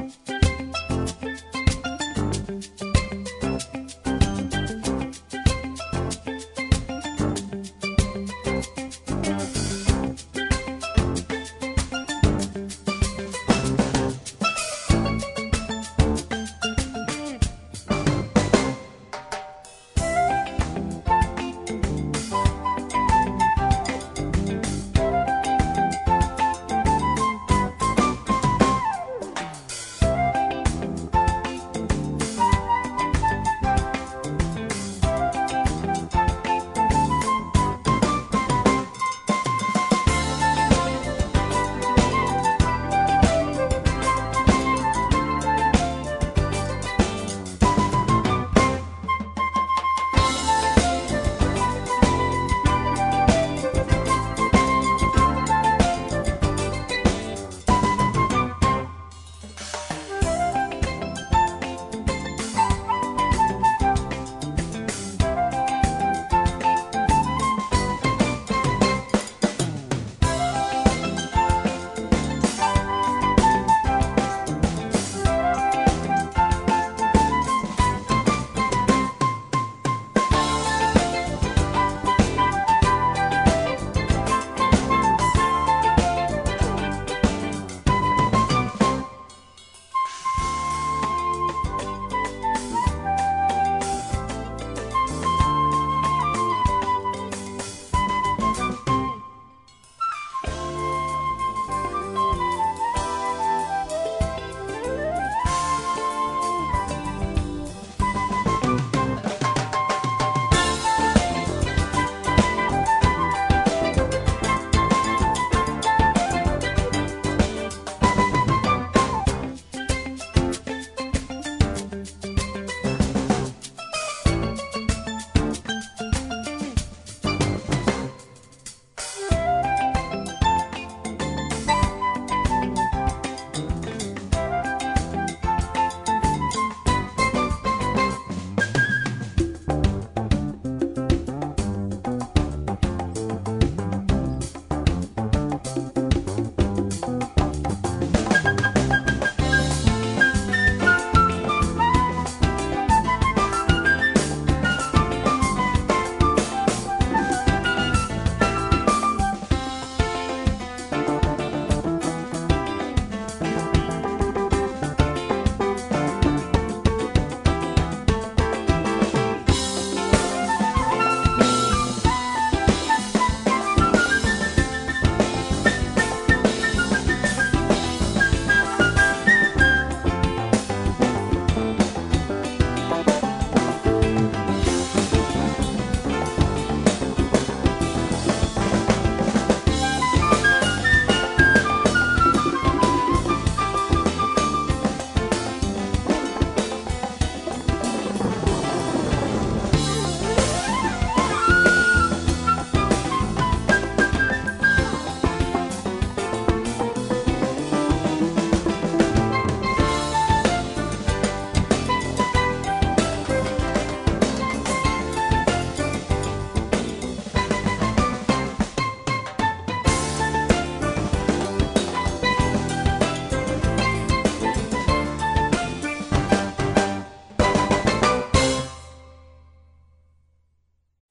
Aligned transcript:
Musik 0.00 0.39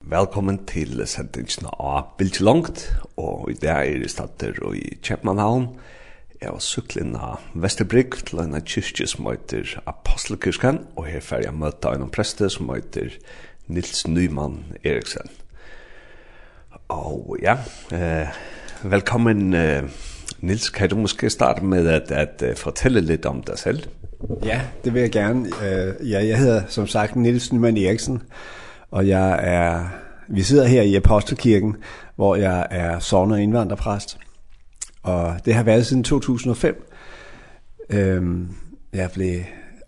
Velkommen 0.10 0.56
til 0.66 1.04
sendingen 1.06 1.68
av 1.70 2.16
Bildt 2.18 2.40
Langt, 2.42 2.80
og 3.22 3.52
i 3.52 3.58
dag 3.62 3.92
er 3.92 4.00
det 4.02 4.08
stater 4.10 4.56
og 4.66 4.74
i 4.74 4.96
Kjepmannhavn. 5.06 5.68
Jeg 6.42 6.54
var 6.56 6.64
syklen 6.66 7.12
av 7.14 7.44
Vesterbrygg 7.54 8.18
til 8.26 8.42
en 8.42 8.58
kyrkje 8.58 9.06
som 9.12 9.28
heter 9.30 9.76
Apostelkyrkan, 9.86 10.80
og 10.98 11.12
her 11.12 11.22
får 11.22 11.44
jeg 11.46 11.54
møte 11.62 11.94
en 11.94 12.10
preste 12.10 12.50
som 12.50 12.72
heter 12.74 13.20
Nils 13.70 14.08
Nyman 14.10 14.58
Eriksen. 14.82 15.30
Og 16.90 17.36
ja, 17.44 17.60
eh, 17.94 18.34
velkommen 18.82 19.54
eh, 19.54 19.84
Nils, 20.42 20.72
kan 20.74 20.90
du 20.90 21.04
måske 21.04 21.30
starte 21.30 21.62
med 21.62 21.86
at, 21.86 22.10
at 22.10 22.42
uh, 22.42 22.56
fortelle 22.58 23.06
litt 23.06 23.30
om 23.30 23.44
deg 23.46 23.62
selv? 23.62 23.86
Ja, 24.42 24.64
det 24.82 24.96
vil 24.96 25.06
jeg 25.06 25.14
gerne. 25.20 25.54
Uh, 25.60 26.02
ja, 26.02 26.24
jeg 26.26 26.40
hedder 26.42 26.66
som 26.68 26.88
sagt 26.88 27.16
Nils 27.16 27.54
Nyman 27.54 27.78
Eriksen, 27.78 28.24
og 28.24 28.69
og 28.92 29.08
jeg 29.08 29.40
er, 29.42 29.86
vi 30.28 30.42
sidder 30.42 30.68
her 30.68 30.82
i 30.82 30.96
Apostelkirken, 30.96 31.76
hvor 32.16 32.36
jeg 32.36 32.68
er 32.72 33.00
sovner 33.00 33.36
og 33.36 33.42
indvandrerpræst. 33.42 34.20
Og 35.04 35.36
det 35.46 35.54
har 35.54 35.64
været 35.64 35.86
siden 35.86 36.04
2005. 36.04 36.92
Ehm 37.90 38.56
jeg 38.94 39.12
blev 39.12 39.40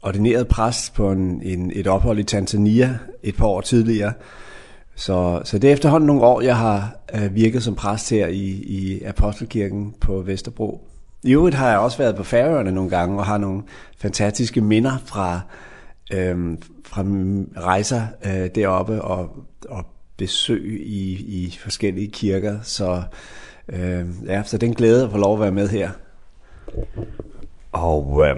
ordineret 0.02 0.48
præst 0.48 0.94
på 0.94 1.12
en, 1.12 1.42
en, 1.42 1.72
et 1.76 1.88
ophold 1.88 2.20
i 2.20 2.24
Tanzania 2.24 2.98
et 3.24 3.36
par 3.36 3.46
år 3.46 3.62
tidligere. 3.62 4.14
Så, 4.96 5.42
så 5.44 5.58
det 5.58 5.68
er 5.68 5.74
efterhånden 5.74 6.08
nogle 6.08 6.22
år, 6.22 6.42
jeg 6.42 6.58
har 6.58 6.96
øh, 7.14 7.36
virket 7.36 7.64
som 7.64 7.76
præst 7.76 8.10
her 8.10 8.28
i, 8.28 8.48
i 8.50 9.04
Apostelkirken 9.04 9.94
på 10.02 10.22
Vesterbro. 10.22 10.88
I 11.24 11.34
øvrigt 11.34 11.56
har 11.56 11.70
jeg 11.70 11.80
også 11.80 11.98
været 11.98 12.16
på 12.16 12.24
Færøerne 12.24 12.72
nogle 12.72 12.90
gange 12.90 13.20
og 13.20 13.26
har 13.26 13.38
nogle 13.38 13.62
fantastiske 13.98 14.62
minder 14.62 14.98
fra, 15.06 15.40
øhm, 16.14 16.58
fra 16.92 17.04
rejser 17.62 18.02
øh, 18.26 18.50
deroppe 18.56 19.02
og, 19.02 19.30
og 19.70 19.86
besøg 20.18 20.82
i, 20.86 21.12
i 21.14 21.58
forskellige 21.62 22.12
kirker, 22.12 22.60
så, 22.64 23.04
øh, 23.70 24.06
ja, 24.26 24.44
så 24.44 24.58
det 24.58 24.68
er 24.68 24.72
en 24.72 24.76
glæde 24.76 25.04
at 25.04 25.12
få 25.12 25.18
lov 25.18 25.34
at 25.34 25.42
være 25.42 25.52
med 25.52 25.70
her. 25.70 25.90
Og 27.72 28.24
øh, 28.28 28.36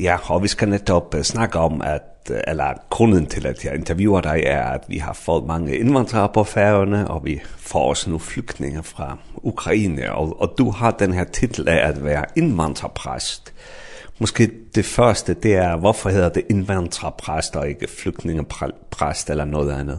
ja, 0.00 0.16
og 0.30 0.42
vi 0.42 0.48
skal 0.48 0.68
netop 0.68 1.14
uh, 1.14 1.22
snakke 1.22 1.58
om, 1.58 1.82
at 1.82 2.02
eller 2.46 2.74
grunden 2.90 3.26
til, 3.26 3.46
at 3.46 3.64
jeg 3.64 3.74
interviewer 3.74 4.20
dig, 4.20 4.42
er, 4.46 4.62
at 4.62 4.84
vi 4.88 4.98
har 4.98 5.12
fået 5.12 5.46
mange 5.46 5.78
indvandrere 5.78 6.28
på 6.34 6.44
færgerne, 6.44 7.08
og 7.08 7.24
vi 7.24 7.40
får 7.58 7.88
også 7.88 8.10
nu 8.10 8.18
flygtninge 8.18 8.82
fra 8.82 9.18
Ukraine, 9.34 10.12
og, 10.12 10.40
og 10.40 10.54
du 10.58 10.70
har 10.70 10.90
den 10.90 11.12
her 11.12 11.24
titel 11.24 11.68
af 11.68 11.88
at 11.88 12.04
være 12.04 12.24
indvandrerpræst. 12.36 13.54
Øh, 13.56 13.85
Måske 14.18 14.50
det 14.74 14.84
første, 14.84 15.34
det 15.34 15.54
er, 15.54 15.76
hvorfor 15.76 16.08
hedder 16.08 16.28
det 16.28 16.42
indvandrerpræst 16.50 17.56
og 17.56 17.68
ikke 17.68 17.88
flygtningepræst 17.88 19.30
eller 19.30 19.44
noget 19.44 19.72
andet? 19.72 19.98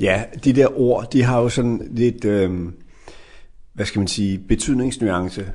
Ja, 0.00 0.22
de 0.44 0.52
der 0.52 0.80
ord, 0.80 1.10
de 1.12 1.22
har 1.22 1.40
jo 1.40 1.48
sådan 1.48 1.88
lidt, 1.90 2.24
øh, 2.24 2.50
hvad 3.72 3.86
skal 3.86 3.98
man 3.98 4.08
sige, 4.08 4.38
betydningsnuance. 4.38 5.52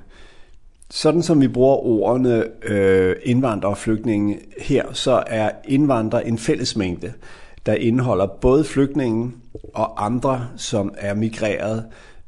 Sådan 0.89 1.23
som 1.23 1.41
vi 1.41 1.47
bruger 1.47 1.75
ordene 1.75 2.43
øh, 2.63 3.15
indvandrer 3.23 3.69
og 3.69 3.77
flygtninge 3.77 4.39
her, 4.57 4.93
så 4.93 5.23
er 5.27 5.51
indvandrer 5.67 6.19
en 6.19 6.37
fællesmængde, 6.37 7.13
der 7.65 7.73
indeholder 7.73 8.27
både 8.27 8.63
flygtningen 8.63 9.35
og 9.73 10.05
andre, 10.05 10.47
som 10.55 10.93
er 10.97 11.13
migreret 11.13 11.85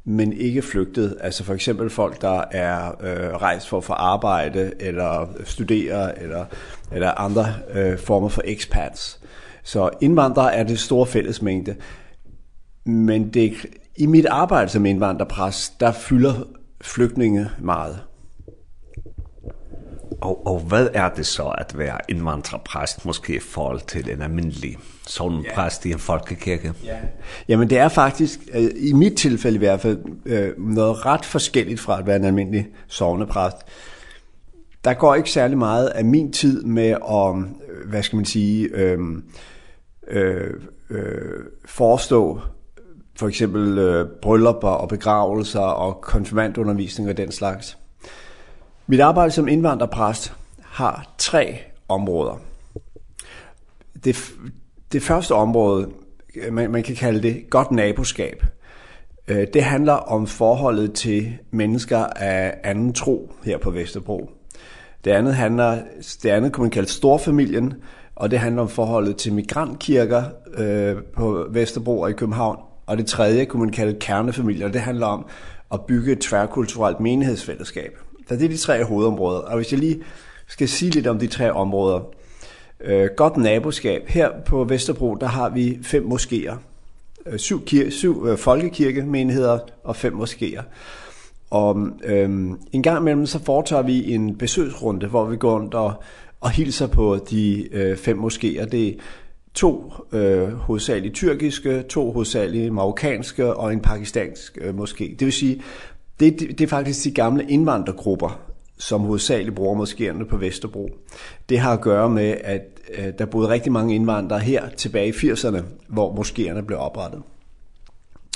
men 0.08 0.32
ikke 0.32 0.62
flygtet. 0.62 1.16
Altså 1.20 1.44
for 1.44 1.54
eksempel 1.54 1.90
folk, 1.90 2.22
der 2.22 2.44
er 2.50 2.88
øh, 3.00 3.36
rejst 3.36 3.68
for 3.68 3.78
at 3.78 3.84
få 3.84 3.92
arbejde, 3.92 4.72
eller 4.80 5.28
studere, 5.44 6.22
eller, 6.22 6.44
eller 6.92 7.20
andre 7.20 7.46
øh, 7.74 7.98
former 7.98 8.28
for 8.28 8.42
expats. 8.44 9.20
Så 9.62 9.90
indvandrere 10.00 10.54
er 10.54 10.62
det 10.62 10.78
store 10.78 11.06
fællesmængde. 11.06 11.76
Men 12.84 13.28
det, 13.30 13.52
i 13.96 14.06
mit 14.06 14.26
arbejde 14.26 14.68
som 14.68 14.86
indvandrerpræst, 14.86 15.80
der 15.80 15.92
fylder 15.92 16.34
flygtninge 16.80 17.50
meget. 17.58 18.00
Og, 20.20 20.46
og 20.46 20.60
hvad 20.60 20.88
er 20.94 21.08
det 21.08 21.26
så 21.26 21.54
at 21.58 21.78
være 21.78 21.98
indvandrerpræst, 22.08 23.04
måske 23.04 23.36
i 23.36 23.38
forhold 23.38 23.80
til 23.86 24.10
en 24.10 24.22
almindelig 24.22 24.76
sådan 25.06 25.40
ja. 25.40 25.54
præst 25.54 25.86
i 25.86 25.92
en 25.92 25.98
folkekirke? 25.98 26.72
Ja. 26.84 26.96
Jamen 27.48 27.70
det 27.70 27.78
er 27.78 27.88
faktisk, 27.88 28.40
i 28.76 28.92
mit 28.92 29.16
tilfælde 29.16 29.54
i 29.54 29.58
hvert 29.58 29.80
fald, 29.80 29.98
noget 30.58 31.06
ret 31.06 31.24
forskelligt 31.24 31.80
fra 31.80 31.98
at 31.98 32.06
være 32.06 32.16
en 32.16 32.24
almindelig 32.24 32.68
sovnepræst. 32.86 33.56
Der 34.84 34.94
går 34.94 35.14
ikke 35.14 35.30
særlig 35.30 35.58
meget 35.58 35.86
af 35.86 36.04
min 36.04 36.32
tid 36.32 36.62
med 36.62 36.88
at, 36.88 37.34
hvad 37.90 38.02
skal 38.02 38.16
man 38.16 38.24
sige, 38.24 38.68
øh, 38.68 38.98
øh, 40.08 40.50
øh, 40.90 41.44
forestå 41.64 42.40
for 43.18 43.28
eksempel 43.28 43.78
øh, 43.78 44.08
bryllupper 44.22 44.68
og 44.68 44.88
begravelser 44.88 45.60
og 45.60 46.00
konfirmandundervisning 46.00 47.08
og 47.10 47.16
den 47.16 47.32
slags. 47.32 47.78
Mit 48.88 49.00
arbejde 49.00 49.30
som 49.30 49.48
indvandrerpræst 49.48 50.34
har 50.62 51.14
tre 51.18 51.58
områder. 51.88 52.40
Det, 54.04 54.16
det 54.92 55.02
første 55.02 55.32
område, 55.32 55.88
man, 56.50 56.70
man 56.70 56.82
kan 56.82 56.94
kalde 56.94 57.22
det 57.22 57.50
godt 57.50 57.70
naboskab, 57.70 58.44
det 59.28 59.62
handler 59.62 59.92
om 59.92 60.26
forholdet 60.26 60.92
til 60.92 61.38
mennesker 61.50 61.98
af 61.98 62.54
anden 62.64 62.92
tro 62.92 63.32
her 63.44 63.58
på 63.58 63.70
Vesterbro. 63.70 64.30
Det 65.04 65.10
andet 65.10 65.34
handler 65.34 65.78
det 66.22 66.30
andet 66.30 66.52
kan 66.52 66.62
man 66.62 66.70
kalde 66.70 66.88
storfamilien, 66.88 67.74
og 68.14 68.30
det 68.30 68.38
handler 68.38 68.62
om 68.62 68.68
forholdet 68.68 69.16
til 69.16 69.32
migrantkirker 69.32 70.22
øh, 70.54 70.96
på 71.16 71.46
Vesterbro 71.50 72.00
og 72.00 72.10
i 72.10 72.12
København. 72.12 72.58
Og 72.86 72.98
det 72.98 73.06
tredje 73.06 73.44
kunne 73.44 73.60
man 73.60 73.72
kalde 73.72 74.00
kernefamilier, 74.00 74.66
og 74.66 74.72
det 74.72 74.80
handler 74.80 75.06
om 75.06 75.26
at 75.72 75.80
bygge 75.86 76.12
et 76.12 76.18
tværkulturelt 76.18 77.00
menighedsfællesskab. 77.00 77.98
Så 78.28 78.36
det 78.36 78.44
er 78.44 78.48
de 78.48 78.56
tre 78.56 78.84
hovedområder. 78.84 79.38
Og 79.38 79.56
hvis 79.56 79.72
jeg 79.72 79.80
lige 79.80 80.02
skal 80.48 80.68
sige 80.68 80.90
lidt 80.90 81.06
om 81.06 81.18
de 81.18 81.26
tre 81.26 81.52
områder. 81.52 82.00
Øh, 82.80 83.08
godt 83.16 83.36
naboskab. 83.36 84.08
Her 84.08 84.30
på 84.46 84.64
Vesterbro, 84.64 85.14
der 85.14 85.26
har 85.26 85.50
vi 85.50 85.78
fem 85.82 86.06
moskéer. 86.12 86.54
Øh, 87.26 87.38
syv 87.38 87.64
kir 87.64 87.90
syv 87.90 88.26
øh, 88.26 88.38
folkekirkemenigheder 88.38 89.58
og 89.84 89.96
fem 89.96 90.14
moskéer. 90.14 90.62
Og 91.50 91.88
øh, 92.04 92.30
en 92.72 92.82
gang 92.82 93.00
imellem 93.00 93.26
så 93.26 93.44
foretager 93.44 93.82
vi 93.82 94.12
en 94.12 94.38
besøgsrunde, 94.38 95.06
hvor 95.06 95.24
vi 95.24 95.36
går 95.36 95.54
rundt 95.54 95.74
og, 95.74 95.92
og 96.40 96.50
hilser 96.50 96.86
på 96.86 97.18
de 97.30 97.68
øh, 97.72 97.96
fem 97.96 98.18
moskéer. 98.24 98.64
Det 98.64 98.88
er 98.88 98.92
to 99.54 99.92
øh, 100.12 100.48
hovedsageligt 100.48 101.14
tyrkiske, 101.14 101.82
to 101.82 102.12
hovedsageligt 102.12 102.72
marokkanske 102.72 103.54
og 103.54 103.72
en 103.72 103.80
pakistansk 103.80 104.58
øh, 104.60 104.74
moské. 104.74 105.10
Det 105.10 105.20
vil 105.20 105.32
sige, 105.32 105.62
Det, 106.20 106.40
det, 106.40 106.58
det 106.58 106.60
er 106.60 106.68
faktisk 106.68 107.04
de 107.04 107.10
gamle 107.10 107.44
indvandrergrupper, 107.50 108.40
som 108.78 109.00
hovedsageligt 109.00 109.56
bruger 109.56 109.84
moskéerne 109.84 110.24
på 110.24 110.36
Vesterbro. 110.36 110.90
Det 111.48 111.58
har 111.58 111.72
at 111.72 111.80
gøre 111.80 112.10
med, 112.10 112.36
at 112.44 112.62
øh, 112.98 113.12
der 113.18 113.26
boede 113.26 113.48
rigtig 113.48 113.72
mange 113.72 113.94
indvandrere 113.94 114.40
her 114.40 114.68
tilbage 114.68 115.08
i 115.08 115.10
80'erne, 115.10 115.62
hvor 115.88 116.14
moskéerne 116.14 116.60
blev 116.60 116.78
oprettet. 116.78 117.22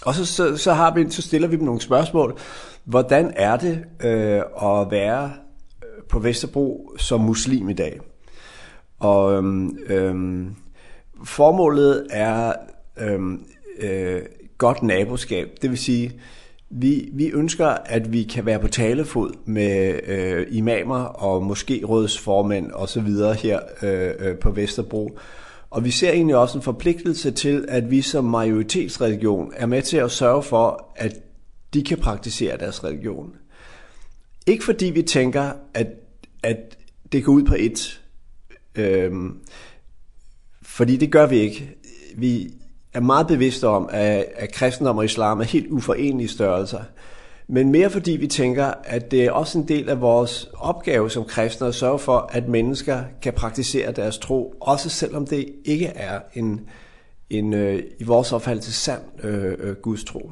Og 0.04 0.14
så, 0.14 0.26
så, 0.26 0.56
så, 0.56 0.72
har 0.72 0.94
vi, 0.94 1.10
så 1.10 1.22
stiller 1.22 1.48
vi 1.48 1.56
dem 1.56 1.64
nogle 1.64 1.80
spørgsmål. 1.80 2.38
Hvordan 2.84 3.32
er 3.36 3.56
det 3.56 3.84
øh, 4.04 4.42
at 4.62 4.90
være 4.90 5.32
på 6.08 6.18
Vesterbro 6.18 6.92
som 6.98 7.20
muslim 7.20 7.68
i 7.68 7.72
dag? 7.72 8.00
Og 8.98 9.32
øhm, 9.32 9.78
øhm, 9.86 10.54
formålet 11.24 12.06
er 12.10 12.52
øhm, 12.98 13.44
øh, 13.80 14.22
godt 14.58 14.82
naboskab. 14.82 15.48
Det 15.62 15.70
vil 15.70 15.78
sige, 15.78 16.20
Vi 16.70 17.10
vi 17.12 17.30
ønsker 17.30 17.66
at 17.66 18.12
vi 18.12 18.22
kan 18.22 18.46
være 18.46 18.60
på 18.60 18.68
talefod 18.68 19.32
med 19.44 20.00
øh, 20.06 20.46
imamer 20.50 21.04
og 21.04 21.42
måske 21.42 21.82
rådsformænd 21.84 22.70
og 22.70 22.88
så 22.88 23.00
videre 23.00 23.34
her 23.34 23.60
øh, 23.82 24.38
på 24.38 24.50
Vesterbro. 24.50 25.18
Og 25.70 25.84
vi 25.84 25.90
ser 25.90 26.10
egentlig 26.10 26.36
også 26.36 26.58
en 26.58 26.62
forpligtelse 26.62 27.30
til 27.30 27.64
at 27.68 27.90
vi 27.90 28.02
som 28.02 28.24
majoritetsreligion 28.24 29.52
er 29.56 29.66
med 29.66 29.82
til 29.82 29.96
at 29.96 30.10
sørge 30.10 30.42
for 30.42 30.92
at 30.96 31.16
de 31.74 31.82
kan 31.82 31.98
praktisere 31.98 32.58
deres 32.58 32.84
religion. 32.84 33.32
Ikke 34.46 34.64
fordi 34.64 34.86
vi 34.86 35.02
tænker 35.02 35.52
at 35.74 35.86
at 36.42 36.78
det 37.12 37.24
går 37.24 37.32
ud 37.32 37.42
på 37.42 37.54
et 37.58 38.00
ehm 38.74 39.36
fordi 40.62 40.96
det 40.96 41.12
gør 41.12 41.26
vi 41.26 41.36
ikke. 41.36 41.76
Vi 42.16 42.54
er 42.92 43.00
meget 43.00 43.26
bevidste 43.26 43.68
om, 43.68 43.88
at, 43.92 44.24
at 44.36 44.52
kristendom 44.52 44.98
og 44.98 45.04
islam 45.04 45.40
er 45.40 45.44
helt 45.44 45.70
uforenelige 45.70 46.28
størrelser. 46.28 46.80
Men 47.48 47.72
mere 47.72 47.90
fordi 47.90 48.12
vi 48.12 48.26
tænker, 48.26 48.72
at 48.84 49.10
det 49.10 49.24
er 49.24 49.30
også 49.30 49.58
en 49.58 49.68
del 49.68 49.88
af 49.88 50.00
vores 50.00 50.50
opgave 50.58 51.10
som 51.10 51.24
kristne 51.24 51.66
at 51.66 51.74
sørge 51.74 51.98
for, 51.98 52.30
at 52.32 52.48
mennesker 52.48 53.02
kan 53.22 53.32
praktisere 53.32 53.92
deres 53.92 54.18
tro, 54.18 54.54
også 54.60 54.88
selvom 54.88 55.26
det 55.26 55.48
ikke 55.64 55.86
er 55.86 56.20
en, 56.34 56.60
en 57.30 57.54
øh, 57.54 57.82
i 57.98 58.04
vores 58.04 58.32
opfattelse 58.32 58.72
sand 58.72 59.00
øh, 59.24 59.54
øh, 59.58 59.76
Guds 59.76 60.04
tro. 60.04 60.30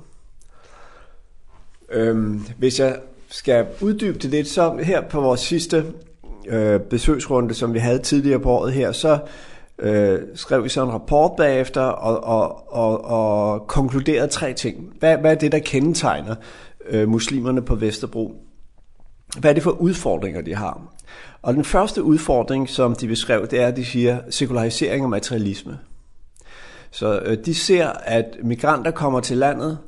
Øhm, 1.91 2.43
hvis 2.59 2.81
jeg 2.81 2.97
skal 3.29 3.67
uddybe 3.81 4.19
det 4.19 4.31
lidt, 4.31 4.49
så 4.49 4.77
her 4.83 5.01
på 5.01 5.21
vores 5.21 5.41
sidste 5.41 5.85
øh, 6.49 6.81
besøgsrunde, 6.81 7.55
som 7.55 7.75
vi 7.75 7.79
havde 7.79 7.99
tidligere 7.99 8.41
på 8.41 8.51
året 8.51 8.73
her, 8.73 8.93
så 8.93 9.19
øh, 9.79 10.21
skrev 10.35 10.65
vi 10.65 10.69
så 10.69 10.83
en 10.83 10.93
rapport 10.93 11.33
bagefter 11.37 11.81
og, 11.81 12.25
og, 12.25 12.73
og, 12.73 13.05
og 13.05 13.67
konkluderede 13.67 14.29
tre 14.29 14.53
ting. 14.53 14.93
Hvad, 14.99 15.17
hvad 15.17 15.31
er 15.31 15.35
det, 15.35 15.53
der 15.53 15.59
kendetegner 15.59 16.35
øh, 16.89 17.09
muslimerne 17.09 17.63
på 17.63 17.75
Vesterbro? 17.75 18.35
Hvad 19.39 19.51
er 19.51 19.55
det 19.55 19.63
for 19.63 19.71
udfordringer, 19.71 20.43
de 20.43 20.55
har? 20.55 20.83
Og 21.43 21.55
den 21.55 21.65
første 21.65 22.03
udfordring, 22.03 22.69
som 22.69 22.95
de 22.95 23.09
beskrev, 23.09 23.47
det 23.47 23.61
er, 23.61 23.67
at 23.67 23.77
de 23.77 23.85
siger 23.85 24.19
sekularisering 24.31 25.05
og 25.05 25.11
materialisme. 25.11 25.79
Så 26.91 27.21
øh, 27.25 27.39
de 27.45 27.55
ser, 27.55 27.89
at 27.89 28.25
migranter 28.43 28.91
kommer 28.91 29.21
til 29.21 29.37
landet, 29.37 29.79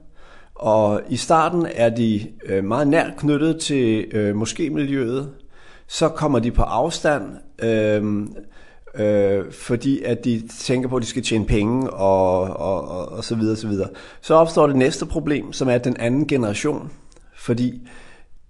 og 0.55 1.01
i 1.09 1.17
starten 1.17 1.67
er 1.75 1.89
de 1.89 2.27
øh, 2.45 2.65
meget 2.65 2.89
nært 2.89 3.13
knyttet 3.17 3.61
til 3.61 4.05
øh, 4.13 4.41
moskémiljøet, 4.41 5.25
så 5.87 6.09
kommer 6.09 6.39
de 6.39 6.51
på 6.51 6.63
afstand, 6.63 7.25
øh, 7.63 8.27
øh, 8.95 9.53
fordi 9.53 10.03
at 10.03 10.25
de 10.25 10.43
tænker 10.61 10.89
på, 10.89 10.97
at 10.97 11.03
de 11.03 11.07
skal 11.07 11.23
tjene 11.23 11.47
penge 11.47 11.91
og, 11.91 12.41
og, 12.41 12.89
og, 12.89 13.09
og 13.09 13.25
så 13.25 13.35
videre, 13.35 13.57
så 13.57 13.69
videre. 13.69 13.89
Så 14.21 14.35
opstår 14.35 14.67
det 14.67 14.77
næste 14.77 15.07
problem, 15.07 15.53
som 15.53 15.69
er 15.69 15.79
den 15.79 15.97
anden 15.97 16.27
generation, 16.27 16.91
fordi 17.37 17.89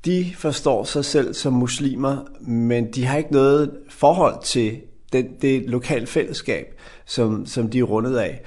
de 0.05 0.27
forstår 0.37 0.85
sig 0.85 1.05
selv 1.05 1.35
som 1.35 1.53
muslimer, 1.53 2.17
men 2.41 2.93
de 2.93 3.07
har 3.07 3.19
ikke 3.19 3.33
noget 3.33 3.71
forhold 3.89 4.43
til 4.43 4.81
den, 5.13 5.29
det 5.43 5.63
lokale 5.71 6.07
fællesskab, 6.07 6.67
som, 7.07 7.47
som 7.47 7.69
de 7.69 7.79
er 7.79 7.83
rundet 7.83 8.17
af. 8.17 8.43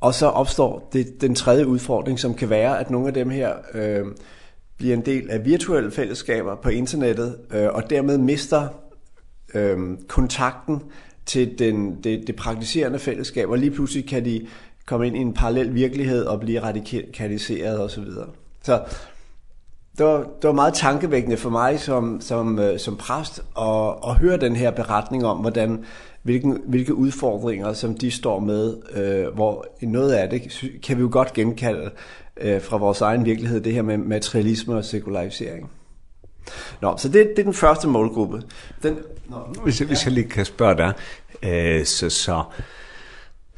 Og 0.00 0.14
så 0.14 0.26
opstår 0.26 0.88
det, 0.92 1.20
den 1.20 1.34
tredje 1.34 1.66
udfordring, 1.66 2.18
som 2.18 2.34
kan 2.34 2.50
være, 2.50 2.80
at 2.80 2.90
nogle 2.90 3.08
af 3.08 3.14
dem 3.14 3.30
her 3.30 3.52
øh, 3.74 4.04
bliver 4.78 4.94
en 4.94 5.06
del 5.06 5.30
af 5.30 5.44
virtuelle 5.44 5.90
fællesskaber 5.90 6.54
på 6.54 6.68
internettet, 6.68 7.36
øh, 7.54 7.68
og 7.72 7.90
dermed 7.90 8.18
mister 8.18 8.68
øh, 9.54 9.78
kontakten 10.08 10.82
til 11.26 11.58
den, 11.58 12.04
det, 12.04 12.26
det 12.26 12.36
praktiserende 12.36 12.98
fællesskab, 12.98 13.48
og 13.48 13.58
lige 13.58 13.70
pludselig 13.70 14.08
kan 14.08 14.24
de 14.24 14.46
komme 14.86 15.06
ind 15.06 15.16
i 15.16 15.20
en 15.20 15.34
parallel 15.34 15.74
virkelighed 15.74 16.24
og 16.24 16.40
blive 16.40 16.62
radikaliseret 16.62 17.78
og 17.78 17.90
så 17.90 18.00
videre. 18.00 18.26
Så 18.62 18.82
det 19.98 20.06
var, 20.06 20.18
det 20.18 20.44
var 20.44 20.52
meget 20.52 20.74
tankevækkende 20.74 21.36
for 21.36 21.50
mig 21.50 21.80
som, 21.80 22.20
som, 22.20 22.60
som 22.78 22.96
præst 22.96 23.38
at, 23.58 23.94
at 24.08 24.14
høre 24.14 24.36
den 24.36 24.56
her 24.56 24.70
beretning 24.70 25.26
om, 25.26 25.38
hvordan, 25.38 25.84
hvilken, 26.22 26.62
hvilke 26.66 26.94
udfordringer, 26.94 27.72
som 27.72 27.94
de 27.94 28.10
står 28.10 28.38
med, 28.38 28.76
øh, 28.94 29.34
hvor 29.34 29.66
noget 29.82 30.12
af 30.12 30.30
det 30.30 30.64
kan 30.82 30.96
vi 30.96 31.02
jo 31.02 31.08
godt 31.12 31.32
genkalde 31.32 31.90
øh, 32.36 32.62
fra 32.62 32.76
vores 32.76 33.00
egen 33.00 33.24
virkelighed, 33.24 33.60
det 33.60 33.72
her 33.72 33.82
med 33.82 33.98
materialisme 33.98 34.74
og 34.74 34.84
sekularisering. 34.84 35.70
Nå, 36.80 36.96
så 36.96 37.08
det, 37.08 37.14
det 37.14 37.38
er 37.38 37.44
den 37.44 37.54
første 37.54 37.88
målgruppe. 37.88 38.42
Den, 38.82 38.98
nå, 39.28 39.36
hvis, 39.62 39.80
jeg, 39.80 39.86
ja. 39.86 39.88
hvis 39.88 40.04
jeg 40.04 40.12
lige 40.12 40.28
kan 40.28 40.44
spørge 40.44 40.76
dig, 40.76 40.92
øh, 41.42 41.84
så, 41.86 42.10
så, 42.10 42.42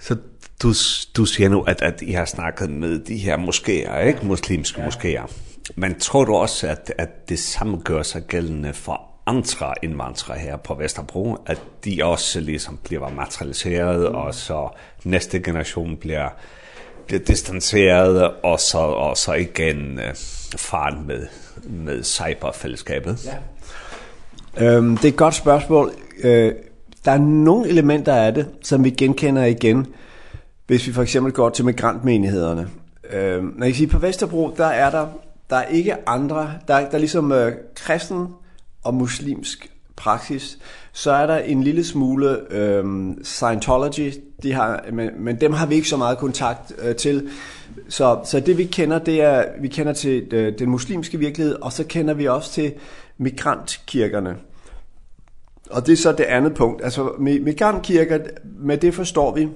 så 0.01 0.17
du, 0.63 0.73
du 1.17 1.25
siger 1.25 1.49
nu, 1.49 1.63
at, 1.63 1.83
at 1.83 2.03
I 2.03 2.13
har 2.13 2.25
snakket 2.25 2.71
med 2.71 2.99
de 2.99 3.17
her 3.17 3.37
moskéer, 3.39 3.99
ikke? 3.99 4.27
muslimske 4.27 4.81
ja. 4.81 4.89
moskéer. 4.89 5.33
Men 5.77 5.99
tror 5.99 6.25
du 6.25 6.35
også, 6.35 6.69
at, 6.69 6.93
at 6.99 7.29
det 7.29 7.39
samme 7.39 7.79
gør 7.85 8.03
sig 8.03 8.23
gældende 8.23 8.75
for 8.75 9.09
andre 9.27 9.75
indvandrere 9.83 10.39
her 10.39 10.57
på 10.57 10.75
Vesterbro, 10.75 11.37
at 11.47 11.63
de 11.85 12.05
også 12.05 12.41
ligesom 12.41 12.79
bliver 12.85 13.09
materialiseret, 13.09 14.11
mm. 14.11 14.17
og 14.17 14.35
så 14.35 14.69
næste 15.05 15.41
generation 15.41 15.97
bliver, 15.97 16.29
bliver 17.07 17.21
distanceret, 17.21 18.31
og 18.43 18.61
så, 18.61 18.79
og 18.79 19.17
så 19.17 19.33
igen 19.33 19.99
øh, 19.99 20.15
faren 20.57 21.07
med 21.07 21.27
med 21.65 22.03
cyberfællesskabet? 22.03 23.27
Ja. 23.27 24.77
Øhm, 24.77 24.97
det 24.97 25.05
er 25.05 25.09
et 25.09 25.17
godt 25.17 25.35
spørgsmål. 25.35 25.93
Øh, 26.23 26.53
der 27.05 27.13
er 27.13 27.19
nogle 27.19 27.69
elementer 27.69 28.15
af 28.15 28.35
det, 28.35 28.47
som 28.63 28.85
vi 28.85 28.91
genkender 28.91 29.45
igen, 29.45 29.87
hvis 30.67 30.87
vi 30.87 30.93
for 30.93 31.03
eksempel 31.03 31.33
går 31.33 31.51
til 31.51 31.65
migrantmenighederne. 31.65 32.69
Øh, 33.11 33.59
når 33.59 33.67
jeg 33.67 33.75
siger, 33.75 33.91
på 33.91 33.99
Vesterbro, 33.99 34.55
der 34.57 34.67
er 34.67 34.91
der, 34.91 35.07
der 35.51 35.57
er 35.57 35.67
ikke 35.67 36.09
andre, 36.09 36.53
der, 36.69 36.75
er, 36.75 36.89
der 36.89 36.95
er 36.95 36.99
ligesom 36.99 37.33
øh, 37.33 37.53
kristen 37.75 38.27
og 38.85 38.95
muslimsk 38.95 39.71
praksis, 39.97 40.59
så 40.93 41.13
er 41.13 41.27
der 41.27 41.39
en 41.39 41.63
lille 41.63 41.85
smule 41.85 42.53
øh, 42.53 42.85
Scientology, 43.23 44.15
de 44.43 44.53
har, 44.53 44.85
men, 44.93 45.11
men 45.19 45.41
dem 45.41 45.53
har 45.53 45.67
vi 45.67 45.75
ikke 45.75 45.89
så 45.89 45.97
meget 45.97 46.19
kontakt 46.19 46.73
øh, 46.79 46.97
til. 46.97 47.29
Så 47.89 48.21
så 48.25 48.41
det 48.41 48.59
vi 48.59 48.65
kender 48.65 48.99
det 48.99 49.23
er 49.23 49.45
vi 49.61 49.69
kender 49.69 49.93
til 49.93 50.31
den 50.59 50.71
muslimske 50.71 51.19
virkelighed 51.19 51.55
og 51.55 51.73
så 51.73 51.85
kender 51.85 52.15
vi 52.15 52.29
også 52.29 52.53
til 52.53 52.75
migrantkirkerne. 53.19 54.37
Og 55.71 55.87
det 55.87 55.93
er 55.93 55.97
så 55.97 56.13
det 56.13 56.25
andet 56.25 56.55
punkt. 56.55 56.85
Altså 56.85 57.13
migrantkirker 57.19 58.19
med 58.45 58.79
det 58.79 58.95
forstår 58.95 59.35
vi 59.35 59.49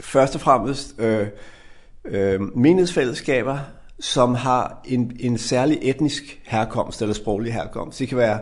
først 0.00 0.34
og 0.34 0.40
fremmest 0.40 0.94
øh 0.98 1.26
øh 2.04 2.40
menighedsfællesskaber 2.56 3.58
som 4.00 4.34
har 4.34 4.80
en 4.84 5.16
en 5.20 5.38
særlig 5.38 5.78
etnisk 5.82 6.40
herkomst 6.44 7.02
eller 7.02 7.14
sproglig 7.14 7.52
herkomst. 7.52 7.98
Det 7.98 8.08
kan 8.08 8.18
være 8.18 8.38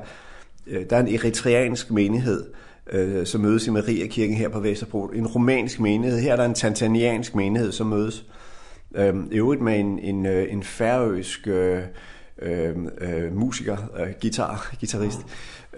øh, 0.66 0.90
der 0.90 0.96
er 0.96 1.00
en 1.00 1.14
eritreansk 1.14 1.90
menighed 1.90 2.44
øh, 2.92 3.26
som 3.26 3.40
mødes 3.40 3.66
i 3.66 3.70
Maria 3.70 4.06
kirken 4.06 4.36
her 4.36 4.48
på 4.48 4.60
Vesterbro, 4.60 5.06
en 5.06 5.26
romansk 5.26 5.80
menighed, 5.80 6.18
her 6.18 6.32
er 6.32 6.36
der 6.36 6.44
en 6.44 6.54
tanzaniansk 6.54 7.34
menighed 7.34 7.72
som 7.72 7.86
mødes. 7.86 8.24
Ehm 8.96 9.28
øvrigt 9.32 9.62
med 9.62 9.80
en 9.80 9.98
en 9.98 10.26
en 10.26 10.62
færøsk 10.62 11.46
øh, 11.46 11.82
øh, 12.42 13.36
musiker, 13.36 13.76
øh, 13.96 14.06
guitar, 14.20 14.74
guitarist. 14.80 15.18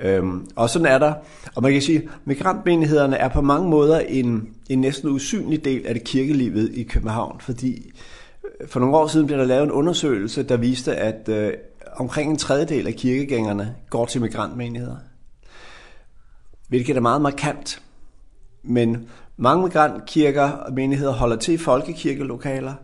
Ehm 0.01 0.47
og 0.57 0.71
sådan 0.71 0.87
er 0.87 0.99
der. 0.99 1.15
Og 1.55 1.63
man 1.63 1.73
kan 1.73 1.83
sige 1.83 2.09
migrantmenighederne 2.25 3.17
er 3.17 3.29
på 3.29 3.41
mange 3.41 3.69
måder 3.69 4.01
en 4.01 4.55
en 4.69 4.81
næsten 4.81 5.09
usynlig 5.09 5.65
del 5.65 5.87
af 5.87 5.95
det 5.95 6.05
kirkelivet 6.05 6.71
i 6.75 6.83
København, 6.83 7.41
fordi 7.41 7.93
for 8.67 8.81
nogle 8.81 8.97
år 8.97 9.07
siden 9.07 9.27
blev 9.27 9.39
der 9.39 9.45
lavet 9.45 9.65
en 9.65 9.71
undersøgelse 9.71 10.43
der 10.43 10.57
viste 10.57 10.97
at 10.97 11.29
øh, 11.29 11.53
omkring 11.97 12.31
en 12.31 12.37
tredjedel 12.37 12.87
af 12.87 12.95
kirkegængerne 12.95 13.75
går 13.91 14.07
til 14.07 14.21
migrantmenigheder. 14.21 14.97
Hvilket 16.69 16.97
er 16.97 17.01
meget 17.01 17.23
markant. 17.23 17.83
Men 18.63 19.09
Mange 19.43 19.63
migrantkirker 19.63 20.51
og 20.51 20.73
menigheder 20.73 21.13
holder 21.13 21.37
til 21.37 21.55
i 21.55 21.57
folkekirkelokaler, 21.57 22.75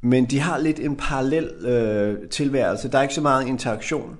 men 0.00 0.24
de 0.24 0.40
har 0.40 0.58
lidt 0.58 0.80
en 0.80 0.96
parallel 0.96 1.44
øh, 1.44 2.28
tilværelse. 2.28 2.90
Der 2.90 2.98
er 2.98 3.02
ikke 3.02 3.14
så 3.14 3.20
meget 3.20 3.46
interaktion. 3.46 4.16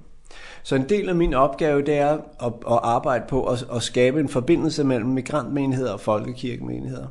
Så 0.63 0.75
en 0.75 0.89
del 0.89 1.09
af 1.09 1.15
min 1.15 1.35
opgave 1.35 1.83
det 1.83 1.95
er 1.95 2.13
at, 2.13 2.53
at 2.71 2.79
arbejde 2.83 3.25
på 3.29 3.45
at, 3.45 3.67
at 3.75 3.83
skabe 3.83 4.21
en 4.21 4.29
forbindelse 4.29 4.85
mellem 4.85 5.09
migrantmenigheder 5.09 5.93
og 5.93 6.01
folkekirkemenigheder. 6.01 7.07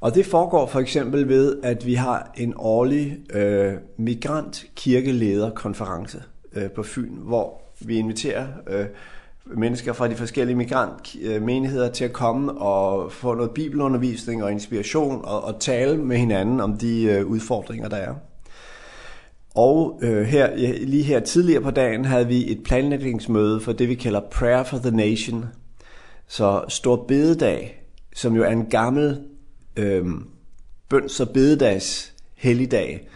Og 0.00 0.14
det 0.14 0.26
foregår 0.26 0.66
for 0.66 0.80
eksempel 0.80 1.28
ved, 1.28 1.56
at 1.62 1.86
vi 1.86 1.94
har 1.94 2.32
en 2.36 2.54
årlig 2.56 3.18
øh, 3.34 3.72
migrantkirkelederkonference 3.96 6.22
øh, 6.52 6.70
på 6.70 6.82
Fyn, 6.82 7.16
hvor 7.16 7.62
vi 7.80 7.96
inviterer 7.96 8.46
øh, 8.66 8.86
mennesker 9.54 9.92
fra 9.92 10.08
de 10.08 10.14
forskellige 10.14 10.56
migrantmenigheder 10.56 11.90
til 11.90 12.04
at 12.04 12.12
komme 12.12 12.52
og 12.52 13.12
få 13.12 13.34
noget 13.34 13.50
bibelundervisning 13.50 14.44
og 14.44 14.52
inspiration 14.52 15.24
og, 15.24 15.44
og 15.44 15.60
tale 15.60 15.96
med 15.96 16.16
hinanden 16.16 16.60
om 16.60 16.78
de 16.78 17.02
øh, 17.02 17.26
udfordringer, 17.26 17.88
der 17.88 17.96
er. 17.96 18.14
Og 19.54 20.00
øh, 20.02 20.22
her, 20.22 20.56
lige 20.86 21.02
her 21.02 21.20
tidligere 21.20 21.62
på 21.62 21.70
dagen 21.70 22.04
havde 22.04 22.26
vi 22.26 22.52
et 22.52 22.62
planlægningsmøde 22.62 23.60
for 23.60 23.72
det, 23.72 23.88
vi 23.88 23.94
kalder 23.94 24.20
Prayer 24.20 24.62
for 24.62 24.78
the 24.78 24.90
Nation. 24.90 25.44
Så 26.28 26.64
Stor 26.68 27.04
Bededag, 27.08 27.82
som 28.14 28.36
jo 28.36 28.42
er 28.42 28.50
en 28.50 28.66
gammel 28.66 29.20
øh, 29.76 30.06
bøns- 30.88 31.20
og 31.20 31.28
bededags 31.28 32.14
helligdag, 32.34 33.08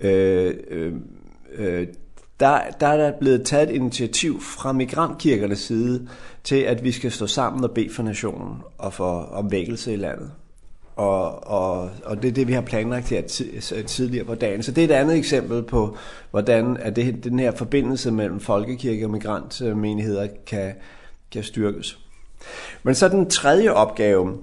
øh, 0.00 0.54
øh, 0.70 0.92
øh, 1.54 1.86
der, 2.40 2.60
der 2.80 2.86
er 2.86 3.12
blevet 3.20 3.46
taget 3.46 3.70
et 3.70 3.74
initiativ 3.74 4.40
fra 4.40 4.72
migrantkirkernes 4.72 5.58
side 5.58 6.08
til, 6.44 6.56
at 6.56 6.84
vi 6.84 6.92
skal 6.92 7.12
stå 7.12 7.26
sammen 7.26 7.64
og 7.64 7.70
bede 7.70 7.90
for 7.90 8.02
nationen 8.02 8.56
og 8.78 8.92
for 8.92 9.20
omvækkelse 9.20 9.92
i 9.92 9.96
landet. 9.96 10.30
Og, 10.96 11.46
og, 11.46 11.90
og 12.04 12.22
det 12.22 12.28
er 12.28 12.32
det, 12.32 12.48
vi 12.48 12.52
har 12.52 12.60
planlagt 12.60 13.08
her 13.08 13.22
tidligere 13.86 14.24
på 14.24 14.34
dagen. 14.34 14.62
Så 14.62 14.72
det 14.72 14.84
er 14.84 14.88
et 14.88 15.00
andet 15.00 15.16
eksempel 15.16 15.62
på, 15.62 15.96
hvordan 16.30 16.76
at 16.76 16.96
det, 16.96 17.24
den 17.24 17.38
her 17.38 17.52
forbindelse 17.52 18.10
mellem 18.10 18.40
folkekirke 18.40 19.04
og 19.04 19.10
migrantmenigheder 19.10 20.28
kan, 20.46 20.74
kan 21.32 21.42
styrkes. 21.42 21.98
Men 22.82 22.94
så 22.94 23.08
den 23.08 23.30
tredje 23.30 23.70
opgave, 23.70 24.38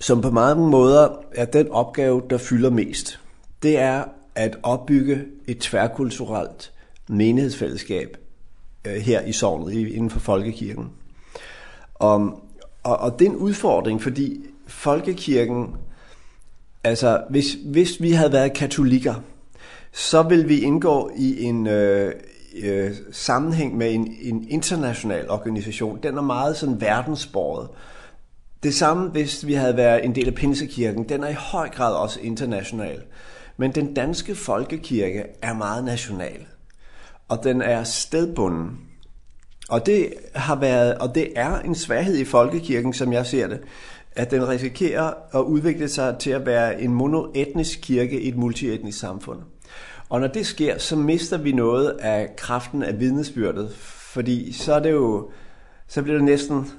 som 0.00 0.20
på 0.20 0.30
mange 0.30 0.70
måder 0.70 1.08
er 1.34 1.44
den 1.44 1.70
opgave, 1.70 2.22
der 2.30 2.38
fylder 2.38 2.70
mest, 2.70 3.20
det 3.62 3.78
er 3.78 4.04
at 4.34 4.56
opbygge 4.62 5.24
et 5.46 5.58
tværkulturelt 5.58 6.72
menighedsfællesskab 7.08 8.16
øh, 8.84 8.94
her 8.94 9.20
i 9.20 9.32
sognet 9.32 9.72
inden 9.72 10.10
for 10.10 10.20
folkekirken. 10.20 10.90
Og, 11.94 12.42
og, 12.82 12.96
og 12.96 13.18
det 13.18 13.26
er 13.26 13.30
en 13.30 13.36
udfordring, 13.36 14.02
fordi 14.02 14.40
folkekirken, 14.66 15.76
altså 16.84 17.22
hvis, 17.30 17.56
hvis 17.64 18.02
vi 18.02 18.10
havde 18.10 18.32
været 18.32 18.52
katolikker, 18.52 19.14
så 19.92 20.22
vil 20.22 20.48
vi 20.48 20.60
indgå 20.60 21.10
i 21.16 21.42
en 21.42 21.66
øh, 21.66 22.12
øh, 22.62 22.90
sammenhæng 23.12 23.76
med 23.76 23.94
en, 23.94 24.16
en 24.20 24.46
international 24.50 25.30
organisation. 25.30 25.98
Den 26.02 26.16
er 26.16 26.22
meget 26.22 26.56
sådan 26.56 26.80
verdensbordet. 26.80 27.68
Det 28.62 28.74
samme, 28.74 29.08
hvis 29.08 29.46
vi 29.46 29.54
havde 29.54 29.76
været 29.76 30.04
en 30.04 30.14
del 30.14 30.26
af 30.26 30.34
Pinsekirken. 30.34 31.08
Den 31.08 31.24
er 31.24 31.28
i 31.28 31.34
høj 31.34 31.68
grad 31.68 31.94
også 31.94 32.20
international. 32.20 32.96
Øh, 32.96 33.02
Men 33.56 33.72
den 33.72 33.94
danske 33.94 34.34
folkekirke 34.34 35.24
er 35.42 35.54
meget 35.54 35.84
national. 35.84 36.46
Og 37.28 37.44
den 37.44 37.62
er 37.62 37.84
stedbunden. 37.84 38.80
Og 39.68 39.86
det 39.86 40.14
har 40.34 40.56
været 40.56 40.94
og 40.94 41.14
det 41.14 41.32
er 41.36 41.58
en 41.58 41.74
svaghed 41.74 42.16
i 42.16 42.24
folkekirken 42.24 42.92
som 42.92 43.12
jeg 43.12 43.26
ser 43.26 43.48
det, 43.48 43.60
at 44.12 44.30
den 44.30 44.48
risikerer 44.48 45.12
at 45.34 45.40
udvikle 45.40 45.88
sig 45.88 46.16
til 46.18 46.30
at 46.30 46.46
være 46.46 46.80
en 46.80 46.94
monoetnisk 46.94 47.78
kirke 47.82 48.20
i 48.20 48.28
et 48.28 48.36
multietnisk 48.36 48.98
samfund. 48.98 49.40
Og 50.08 50.20
når 50.20 50.26
det 50.26 50.46
sker, 50.46 50.78
så 50.78 50.96
mister 50.96 51.38
vi 51.38 51.52
noget 51.52 51.88
af 51.88 52.36
kraften 52.36 52.82
af 52.82 53.00
vidnesbyrdet, 53.00 53.74
fordi 54.14 54.52
så 54.52 54.74
er 54.74 54.80
det 54.80 54.92
jo 54.92 55.30
så 55.88 56.02
bliver 56.02 56.16
det 56.16 56.24
næsten 56.24 56.70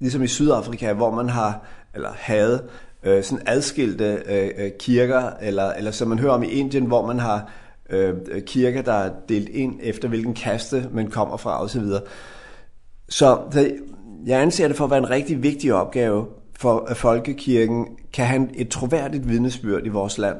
ligesom 0.00 0.22
i 0.22 0.26
Sydafrika, 0.26 0.92
hvor 0.92 1.10
man 1.10 1.28
har 1.28 1.66
eller 1.94 2.12
havde 2.16 2.68
øh, 3.02 3.24
sådan 3.24 3.46
adskilte 3.46 4.22
øh, 4.26 4.70
kirker, 4.78 5.30
eller, 5.40 5.72
eller 5.72 5.90
som 5.90 6.08
man 6.08 6.18
hører 6.18 6.32
om 6.32 6.42
i 6.42 6.46
Indien, 6.46 6.84
hvor 6.84 7.06
man 7.06 7.18
har 7.18 7.50
øh, 7.90 8.14
kirker, 8.46 8.82
der 8.82 8.92
er 8.92 9.10
delt 9.28 9.48
ind 9.48 9.78
efter, 9.82 10.08
hvilken 10.08 10.34
kaste 10.34 10.88
man 10.92 11.10
kommer 11.10 11.36
fra 11.36 11.62
og 11.62 11.70
Så, 11.70 11.80
videre. 11.80 12.02
så 13.08 13.38
jeg 14.26 14.42
anser 14.42 14.68
det 14.68 14.76
for 14.76 14.84
at 14.84 14.90
være 14.90 14.98
en 14.98 15.10
rigtig 15.10 15.42
vigtig 15.42 15.74
opgave 15.74 16.26
for 16.58 16.86
at 16.88 16.96
folkekirken 16.96 17.86
kan 18.12 18.26
have 18.26 18.48
et 18.54 18.68
troværdigt 18.68 19.28
vidnesbyrd 19.28 19.86
i 19.86 19.88
vores 19.88 20.18
land, 20.18 20.36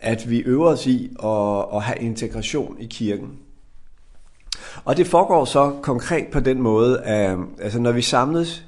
at 0.00 0.30
vi 0.30 0.38
øver 0.38 0.68
os 0.68 0.86
i 0.86 1.10
at, 1.24 1.64
at 1.74 1.82
have 1.82 1.98
integration 1.98 2.76
i 2.80 2.86
kirken. 2.86 3.28
Og 4.84 4.96
det 4.96 5.06
foregår 5.06 5.44
så 5.44 5.72
konkret 5.82 6.26
på 6.32 6.40
den 6.40 6.62
måde, 6.62 7.00
at 7.02 7.38
altså 7.60 7.78
når 7.78 7.92
vi 7.92 8.02
samles 8.02 8.64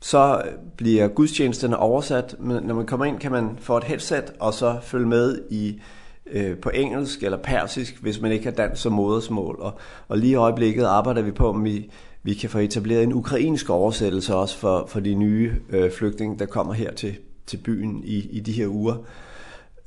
så 0.00 0.42
bliver 0.76 1.08
gudstjenesterne 1.08 1.76
oversat. 1.76 2.36
Men 2.38 2.62
når 2.62 2.74
man 2.74 2.86
kommer 2.86 3.06
ind, 3.06 3.18
kan 3.18 3.32
man 3.32 3.58
få 3.60 3.76
et 3.76 3.84
headset 3.84 4.32
og 4.40 4.54
så 4.54 4.78
følge 4.82 5.06
med 5.06 5.42
i 5.50 5.80
øh, 6.26 6.58
på 6.58 6.70
engelsk 6.70 7.22
eller 7.22 7.38
persisk, 7.38 8.02
hvis 8.02 8.20
man 8.20 8.32
ikke 8.32 8.44
har 8.44 8.52
dansk 8.52 8.82
som 8.82 8.92
modersmål. 8.92 9.56
Og, 9.60 9.72
og 10.08 10.18
lige 10.18 10.30
i 10.30 10.34
øjeblikket 10.34 10.84
arbejder 10.84 11.22
vi 11.22 11.30
på, 11.30 11.48
om 11.48 11.64
vi, 11.64 11.90
vi 12.22 12.34
kan 12.34 12.50
få 12.50 12.58
etableret 12.58 13.02
en 13.02 13.12
ukrainsk 13.12 13.70
oversættelse 13.70 14.34
også 14.34 14.58
for, 14.58 14.86
for 14.86 15.00
de 15.00 15.14
nye 15.14 15.52
øh, 15.68 15.92
flygtninge, 15.92 16.38
der 16.38 16.46
kommer 16.46 16.72
her 16.72 16.92
til, 16.92 17.16
til 17.46 17.56
byen 17.56 18.04
i, 18.04 18.28
i 18.30 18.40
de 18.40 18.52
her 18.52 18.66
uger. 18.66 18.96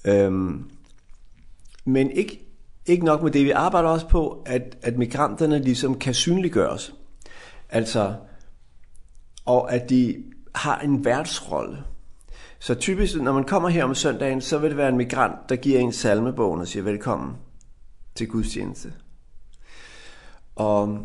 Øhm, 0.05 0.63
men 1.85 2.11
ikke, 2.11 2.39
ikke 2.85 3.05
nok 3.05 3.23
med 3.23 3.31
det, 3.31 3.45
vi 3.45 3.51
arbejder 3.51 3.89
også 3.89 4.07
på, 4.07 4.43
at, 4.45 4.77
at 4.81 4.97
migranterne 4.97 5.59
ligesom 5.59 5.99
kan 5.99 6.13
synliggøres. 6.13 6.93
Altså, 7.69 8.13
og 9.45 9.73
at 9.73 9.89
de 9.89 10.23
har 10.55 10.79
en 10.79 11.05
værtsrolle. 11.05 11.83
Så 12.59 12.75
typisk, 12.75 13.21
når 13.21 13.33
man 13.33 13.43
kommer 13.43 13.69
her 13.69 13.83
om 13.83 13.95
søndagen, 13.95 14.41
så 14.41 14.57
vil 14.57 14.69
det 14.69 14.77
være 14.77 14.89
en 14.89 14.97
migrant, 14.97 15.49
der 15.49 15.55
giver 15.55 15.79
en 15.79 15.91
salmebogen 15.91 16.61
og 16.61 16.67
siger 16.67 16.83
velkommen 16.83 17.35
til 18.15 18.27
gudstjeneste. 18.27 18.93
Og 20.55 20.99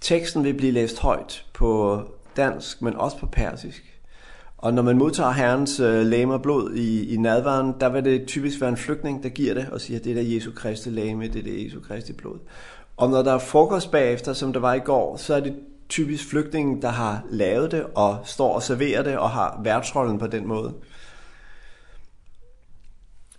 teksten 0.00 0.44
vil 0.44 0.54
blive 0.54 0.72
læst 0.72 0.98
højt 0.98 1.46
på 1.54 2.02
dansk, 2.36 2.82
men 2.82 2.96
også 2.96 3.18
på 3.18 3.26
persisk. 3.26 3.98
Og 4.58 4.74
når 4.74 4.82
man 4.82 4.98
modtager 4.98 5.30
Herrens 5.30 5.80
øh, 5.80 6.06
læme 6.06 6.34
og 6.34 6.42
blod 6.42 6.74
i, 6.74 7.14
i 7.14 7.16
nadvaren, 7.16 7.74
der 7.80 7.88
vil 7.88 8.04
det 8.04 8.26
typisk 8.26 8.60
være 8.60 8.70
en 8.70 8.76
flygtning, 8.76 9.22
der 9.22 9.28
giver 9.28 9.54
det 9.54 9.68
og 9.72 9.80
siger, 9.80 10.00
det 10.00 10.10
er 10.10 10.14
der 10.14 10.34
Jesu 10.34 10.50
Kristi 10.56 10.90
læme, 10.90 11.28
det 11.28 11.36
er 11.36 11.42
der 11.42 11.64
Jesu 11.64 11.80
Kristi 11.80 12.12
blod. 12.12 12.38
Og 12.96 13.10
når 13.10 13.22
der 13.22 13.32
er 13.32 13.38
frokost 13.38 13.90
bagefter, 13.90 14.32
som 14.32 14.52
der 14.52 14.60
var 14.60 14.74
i 14.74 14.78
går, 14.78 15.16
så 15.16 15.34
er 15.34 15.40
det 15.40 15.54
typisk 15.88 16.28
flygtninge, 16.28 16.82
der 16.82 16.88
har 16.88 17.22
lavet 17.30 17.70
det 17.70 17.86
og 17.94 18.18
står 18.24 18.54
og 18.54 18.62
serverer 18.62 19.02
det 19.02 19.18
og 19.18 19.30
har 19.30 19.60
værtsrollen 19.64 20.18
på 20.18 20.26
den 20.26 20.46
måde. 20.46 20.74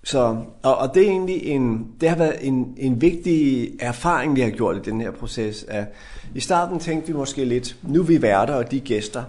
Så 0.03 0.44
og, 0.63 0.77
og 0.77 0.94
det 0.94 1.03
er 1.03 1.10
egentlig 1.10 1.44
en 1.44 1.88
det 2.01 2.10
har 2.10 2.15
været 2.15 2.48
en 2.48 2.75
en 2.77 3.01
vigtig 3.01 3.70
erfaring 3.79 4.36
vi 4.36 4.41
har 4.41 4.50
gjort 4.50 4.77
i 4.77 4.79
den 4.79 5.01
her 5.01 5.12
proces 5.12 5.63
at 5.63 5.88
i 6.36 6.39
starten 6.39 6.79
tænkte 6.79 7.08
vi 7.08 7.13
måske 7.13 7.46
lidt 7.46 7.77
nu 7.84 8.00
er 8.00 8.06
vi 8.06 8.22
værter 8.22 8.53
og 8.53 8.72
de 8.72 8.79
gæster. 8.79 9.24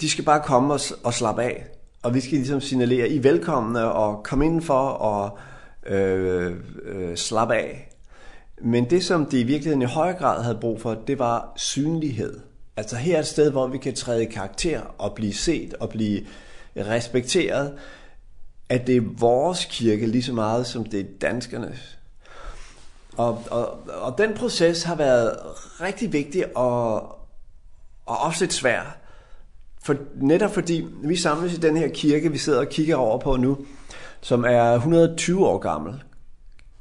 De 0.00 0.10
skal 0.10 0.24
bare 0.24 0.42
komme 0.42 0.74
og, 0.74 0.80
og 1.04 1.14
slappe 1.14 1.42
af 1.42 1.66
og 2.02 2.14
vi 2.14 2.20
skal 2.20 2.38
liksom 2.38 2.60
signalere 2.60 3.08
i 3.08 3.24
velkomne 3.24 3.92
og 3.92 4.22
komme 4.24 4.44
indenfor 4.44 4.88
og 4.88 5.38
øh, 5.86 6.56
øh 6.84 7.16
slappe 7.16 7.54
af 7.54 7.95
Men 8.62 8.90
det, 8.90 9.04
som 9.04 9.26
det 9.26 9.38
i 9.38 9.42
virkeligheden 9.42 9.82
i 9.82 9.84
høj 9.84 10.12
grad 10.12 10.42
havde 10.42 10.58
brug 10.60 10.80
for, 10.80 10.94
det 10.94 11.18
var 11.18 11.52
synlighed. 11.56 12.40
Altså 12.76 12.96
her 12.96 13.16
er 13.16 13.20
et 13.20 13.26
sted, 13.26 13.50
hvor 13.50 13.66
vi 13.66 13.78
kan 13.78 13.94
træde 13.94 14.22
i 14.22 14.30
karakter 14.30 14.80
og 14.98 15.14
blive 15.14 15.34
set 15.34 15.74
og 15.74 15.88
blive 15.88 16.26
respekteret, 16.76 17.78
at 18.68 18.86
det 18.86 18.96
er 18.96 19.00
vores 19.18 19.64
kirke 19.64 20.06
lige 20.06 20.22
så 20.22 20.32
meget, 20.32 20.66
som 20.66 20.84
det 20.84 21.00
er 21.00 21.04
danskernes. 21.20 21.98
Og, 23.16 23.42
og, 23.50 23.88
og 23.88 24.18
den 24.18 24.34
proces 24.34 24.82
har 24.82 24.94
været 24.94 25.38
rigtig 25.80 26.12
vigtig 26.12 26.56
og, 26.56 26.94
og 28.06 28.18
også 28.20 28.44
lidt 28.44 28.52
svær. 28.52 28.96
For, 29.82 29.96
netop 30.16 30.54
fordi 30.54 30.86
vi 31.02 31.16
samles 31.16 31.54
i 31.54 31.60
den 31.60 31.76
her 31.76 31.88
kirke, 31.88 32.32
vi 32.32 32.38
sidder 32.38 32.58
og 32.58 32.68
kigger 32.68 32.96
over 32.96 33.18
på 33.18 33.36
nu, 33.36 33.58
som 34.20 34.44
er 34.44 34.72
120 34.74 35.46
år 35.46 35.58
gammel, 35.58 36.02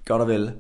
godt 0.06 0.22
og 0.22 0.28
vel 0.28 0.54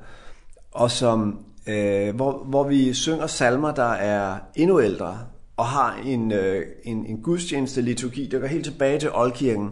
og 0.75 0.91
som 0.91 1.45
øh, 1.67 2.15
hvor 2.15 2.43
hvor 2.43 2.63
vi 2.63 2.93
synger 2.93 3.27
salmer 3.27 3.71
der 3.71 3.91
er 3.91 4.39
endnu 4.55 4.81
ældre 4.81 5.19
og 5.57 5.65
har 5.65 5.95
en 5.95 6.31
øh, 6.31 6.65
en 6.83 7.05
en 7.05 7.21
gudstjeneste 7.21 7.81
liturgi 7.81 8.27
der 8.27 8.39
går 8.39 8.47
helt 8.47 8.65
tilbage 8.65 8.99
til 8.99 9.11
oldkirken. 9.13 9.71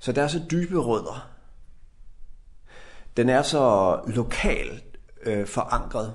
Så 0.00 0.12
der 0.12 0.22
er 0.22 0.28
så 0.28 0.40
dybe 0.50 0.78
rødder. 0.78 1.30
Den 3.16 3.28
er 3.28 3.42
så 3.42 3.98
lokal 4.06 4.82
øh, 5.22 5.46
forankret. 5.46 6.14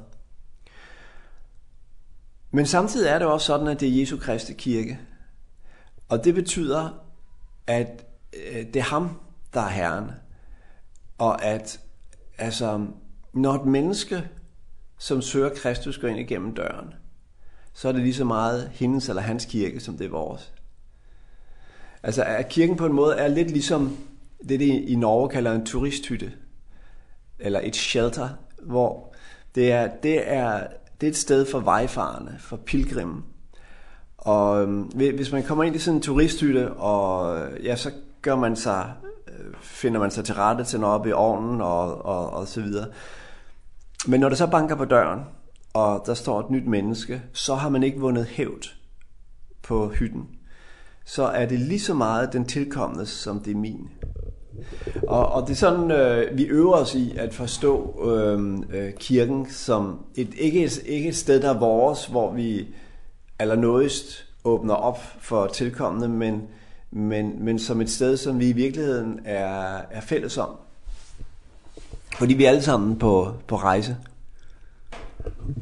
Men 2.52 2.66
samtidig 2.66 3.10
er 3.10 3.20
det 3.20 3.28
også 3.28 3.48
sådan 3.48 3.68
at 3.68 3.80
det 3.80 3.88
er 3.88 4.00
Jesu 4.00 4.18
Kristi 4.18 4.54
kirke. 4.54 5.00
Og 6.10 6.24
det 6.24 6.36
betyder 6.36 6.90
at 7.68 8.06
øh, 8.34 8.66
det 8.66 8.76
er 8.76 8.84
ham 8.84 9.20
der 9.54 9.62
er 9.62 9.70
herren 9.70 10.12
og 11.18 11.44
at 11.44 11.80
altså 12.38 12.88
når 13.34 13.54
et 13.54 13.66
menneske, 13.66 14.28
som 14.98 15.22
søger 15.22 15.50
Kristus, 15.50 15.98
går 15.98 16.08
ind 16.08 16.20
igennem 16.20 16.56
døren, 16.56 16.94
så 17.74 17.88
er 17.88 17.92
det 17.92 18.02
lige 18.02 18.14
så 18.14 18.26
meget 18.26 18.70
hendes 18.74 19.10
eller 19.10 19.22
hans 19.22 19.46
kirke, 19.46 19.80
som 19.80 19.98
det 19.98 20.06
er 20.06 20.10
vores. 20.10 20.54
Altså, 22.04 22.24
at 22.24 22.50
kirken 22.50 22.78
på 22.78 22.86
en 22.86 22.94
måde 22.94 23.16
er 23.16 23.28
lidt 23.28 23.52
ligesom 23.52 23.98
det, 24.50 24.60
det 24.60 24.66
i 24.66 24.96
Norge 24.96 25.30
kalder 25.30 25.52
en 25.52 25.66
turisthytte, 25.66 26.32
eller 27.40 27.60
et 27.64 27.76
shelter, 27.76 28.30
hvor 28.62 29.14
det 29.56 29.72
er, 29.72 29.88
det 30.04 30.32
er, 30.32 30.68
det 31.02 31.08
er 31.08 31.12
et 31.12 31.18
sted 31.18 31.46
for 31.46 31.60
vejfarende, 31.60 32.36
for 32.40 32.58
pilgrimme. 32.58 33.24
Og 34.18 34.66
hvis 34.94 35.32
man 35.32 35.44
kommer 35.44 35.64
ind 35.64 35.76
i 35.76 35.80
sådan 35.80 35.96
en 35.96 36.02
turisthytte, 36.02 36.74
og 36.74 37.40
ja, 37.64 37.76
så 37.76 37.92
gør 38.22 38.36
man 38.36 38.56
sig, 38.56 38.94
finder 39.62 40.00
man 40.00 40.12
sig 40.12 40.26
til 40.26 40.36
rette 40.36 40.64
til 40.64 40.80
noget 40.80 40.96
op 40.96 41.08
i 41.08 41.12
ovnen 41.12 41.62
og, 41.62 42.06
og, 42.06 42.30
og 42.30 42.48
så 42.48 42.62
videre. 42.62 42.88
Men 44.08 44.20
når 44.20 44.30
det 44.30 44.38
så 44.38 44.48
banker 44.48 44.76
på 44.76 44.86
døren, 44.86 45.20
og 45.74 46.04
der 46.06 46.14
står 46.14 46.40
et 46.40 46.50
nyt 46.50 46.68
menneske, 46.68 47.22
så 47.34 47.56
har 47.56 47.70
man 47.70 47.84
ikke 47.84 48.00
vundet 48.00 48.26
hævd 48.26 48.74
på 49.64 49.90
hytten. 49.90 50.30
Så 51.06 51.24
er 51.24 51.46
det 51.46 51.60
lige 51.60 51.80
så 51.80 51.94
meget 51.94 52.34
den 52.34 52.46
tilkommende, 52.46 53.06
som 53.06 53.40
det 53.40 53.52
er 53.52 53.58
min. 53.58 53.90
Og, 55.08 55.32
og 55.32 55.42
det 55.42 55.52
er 55.54 55.58
sådan, 55.58 55.92
øh, 55.92 56.38
vi 56.38 56.44
øver 56.44 56.74
os 56.74 56.96
i 56.96 57.18
at 57.18 57.34
forstå 57.34 58.04
øh, 58.12 58.58
øh, 58.74 58.94
kirken 58.94 59.50
som 59.50 60.06
et, 60.16 60.34
ikke, 60.38 60.64
et, 60.64 60.84
ikke 60.86 61.10
et 61.10 61.16
sted, 61.16 61.42
der 61.42 61.50
er 61.54 61.60
vores, 61.60 62.06
hvor 62.06 62.32
vi 62.32 62.68
allernådigst 63.40 64.26
åbner 64.44 64.74
op 64.74 65.00
for 65.20 65.48
tilkommende, 65.48 66.08
men, 66.08 66.42
men, 66.92 67.46
men 67.46 67.60
som 67.60 67.82
et 67.82 67.90
sted, 67.90 68.18
som 68.18 68.40
vi 68.40 68.50
i 68.50 68.54
virkeligheden 68.54 69.20
er, 69.26 69.82
er 69.92 70.02
fælles 70.02 70.38
om. 70.38 70.50
Fordi 72.18 72.34
vi 72.34 72.46
er 72.46 72.50
alle 72.50 72.62
sammen 72.62 73.00
på, 73.00 73.34
på 73.48 73.56
rejse. 73.56 73.98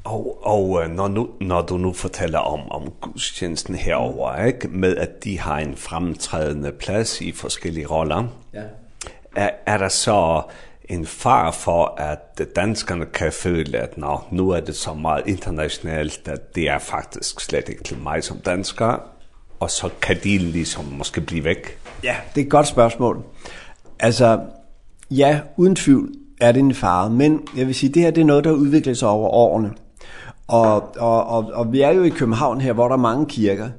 Og, 0.04 0.40
og 0.46 0.90
når, 0.90 1.08
nu, 1.08 1.30
når 1.42 1.62
du 1.62 1.78
nu 1.78 1.94
fortæller 1.94 2.40
om, 2.40 2.72
om 2.72 2.92
gudstjenesten 3.02 3.76
herover, 3.76 4.46
ikke? 4.46 4.68
med 4.68 4.96
at 4.96 5.24
de 5.24 5.40
har 5.40 5.60
en 5.60 5.76
fremtrædende 5.76 6.72
plads 6.72 7.22
i 7.22 7.32
forskellige 7.32 7.88
roller, 7.88 8.28
ja. 8.54 8.64
er, 9.36 9.50
er 9.66 9.78
der 9.78 9.90
så 9.90 10.42
en 10.84 11.06
far 11.06 11.52
for, 11.52 11.96
at 11.98 12.42
danskerne 12.56 13.06
kan 13.06 13.32
føle, 13.32 13.78
at 13.78 13.98
nå, 13.98 14.20
nu 14.32 14.50
er 14.50 14.60
det 14.60 14.76
så 14.76 14.94
meget 14.94 15.24
internationalt, 15.28 16.28
at 16.28 16.56
det 16.56 16.70
er 16.70 16.80
faktisk 16.80 17.40
slet 17.40 17.70
ikke 17.70 17.84
til 17.84 17.98
mig 17.98 18.24
som 18.24 18.38
dansker, 18.38 19.00
og 19.60 19.72
så 19.72 19.90
kan 20.02 20.18
de 20.24 20.38
ligesom 20.38 20.86
måske 20.86 21.22
blive 21.22 21.44
væk? 21.44 21.78
Ja, 22.04 22.16
det 22.36 22.42
er 22.42 22.46
et 22.46 22.52
godt 22.52 22.68
spørgsmål. 22.68 23.24
Altså, 24.00 24.40
ja, 25.12 25.40
uden 25.58 25.76
tvivl, 25.76 26.10
er 26.40 26.52
det 26.52 26.60
en 26.60 26.74
fare. 26.74 27.10
Men 27.10 27.48
jeg 27.58 27.68
vil 27.68 27.76
sige, 27.76 27.94
det 27.94 28.02
her 28.02 28.12
det 28.12 28.22
er 28.22 28.26
noget, 28.26 28.44
der 28.44 28.52
udvikler 28.52 28.94
sig 28.94 29.08
over 29.08 29.30
årene. 29.30 29.74
Og, 30.48 30.96
og, 30.98 31.28
og, 31.28 31.52
og 31.54 31.72
vi 31.72 31.82
er 31.82 31.92
jo 31.92 32.04
i 32.04 32.10
København 32.10 32.62
her, 32.62 32.74
hvor 32.74 32.88
der 32.88 32.96
er 32.96 33.00
mange 33.00 33.26
kirker. 33.26 33.70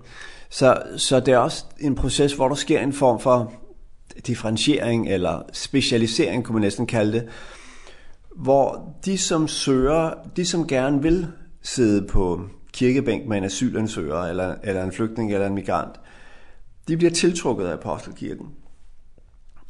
Så, 0.51 0.83
så 0.97 1.21
det 1.21 1.35
er 1.35 1.39
også 1.39 1.65
en 1.81 1.95
proces, 1.95 2.33
hvor 2.33 2.49
der 2.49 2.55
sker 2.55 2.81
en 2.81 2.93
form 2.93 3.21
for 3.21 3.53
differentiering 4.27 5.09
eller 5.09 5.43
specialisering, 5.53 6.45
kunne 6.45 6.53
man 6.53 6.63
næsten 6.63 6.87
kalde 6.87 7.13
det, 7.13 7.29
hvor 8.37 8.95
de 9.05 9.19
som 9.19 9.49
søger, 9.49 10.15
de 10.37 10.45
som 10.45 10.67
gerne 10.67 11.03
vil 11.03 11.27
sidde 11.63 12.07
på 12.07 12.41
kirkebænk 12.73 13.29
med 13.29 13.39
en 13.39 13.45
asylansøger 13.45 14.23
eller, 14.23 14.55
eller 14.65 14.85
en 14.85 14.93
flygtning 14.93 15.33
eller 15.33 15.47
en 15.47 15.55
migrant, 15.55 16.01
de 16.89 16.97
bliver 16.97 17.11
tiltrukket 17.11 17.67
af 17.67 17.73
apostelkirken. 17.73 18.47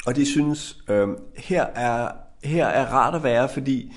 Og 0.07 0.17
de 0.17 0.27
synes, 0.27 0.79
øh, 0.89 1.09
her 1.37 1.63
er 1.63 2.09
her 2.45 2.67
er 2.67 2.87
rart 2.87 3.15
at 3.15 3.23
være, 3.23 3.49
fordi 3.49 3.93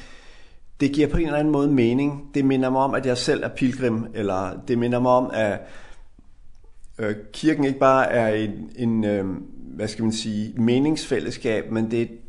det 0.79 0.91
giver 0.91 1.07
på 1.07 1.17
en 1.17 1.25
eller 1.25 1.39
anden 1.39 1.51
måde 1.51 1.67
mening. 1.67 2.29
Det 2.33 2.45
minder 2.45 2.69
mig 2.69 2.81
om, 2.81 2.93
at 2.93 3.05
jeg 3.05 3.17
selv 3.17 3.43
er 3.43 3.49
pilgrim, 3.49 4.05
eller 4.13 4.61
det 4.67 4.77
minder 4.77 4.99
mig 4.99 5.11
om, 5.11 5.31
at 5.33 5.59
øh, 6.99 7.15
kirken 7.33 7.65
ikke 7.65 7.79
bare 7.79 8.11
er 8.11 8.35
en, 8.35 8.71
en 8.75 9.03
øh, 9.03 9.25
hvad 9.75 9.87
skal 9.87 10.03
man 10.03 10.13
sige, 10.13 10.53
meningsfællesskab, 10.57 11.71
men 11.71 11.91
det 11.91 12.01
er 12.01 12.03
et 12.03 12.19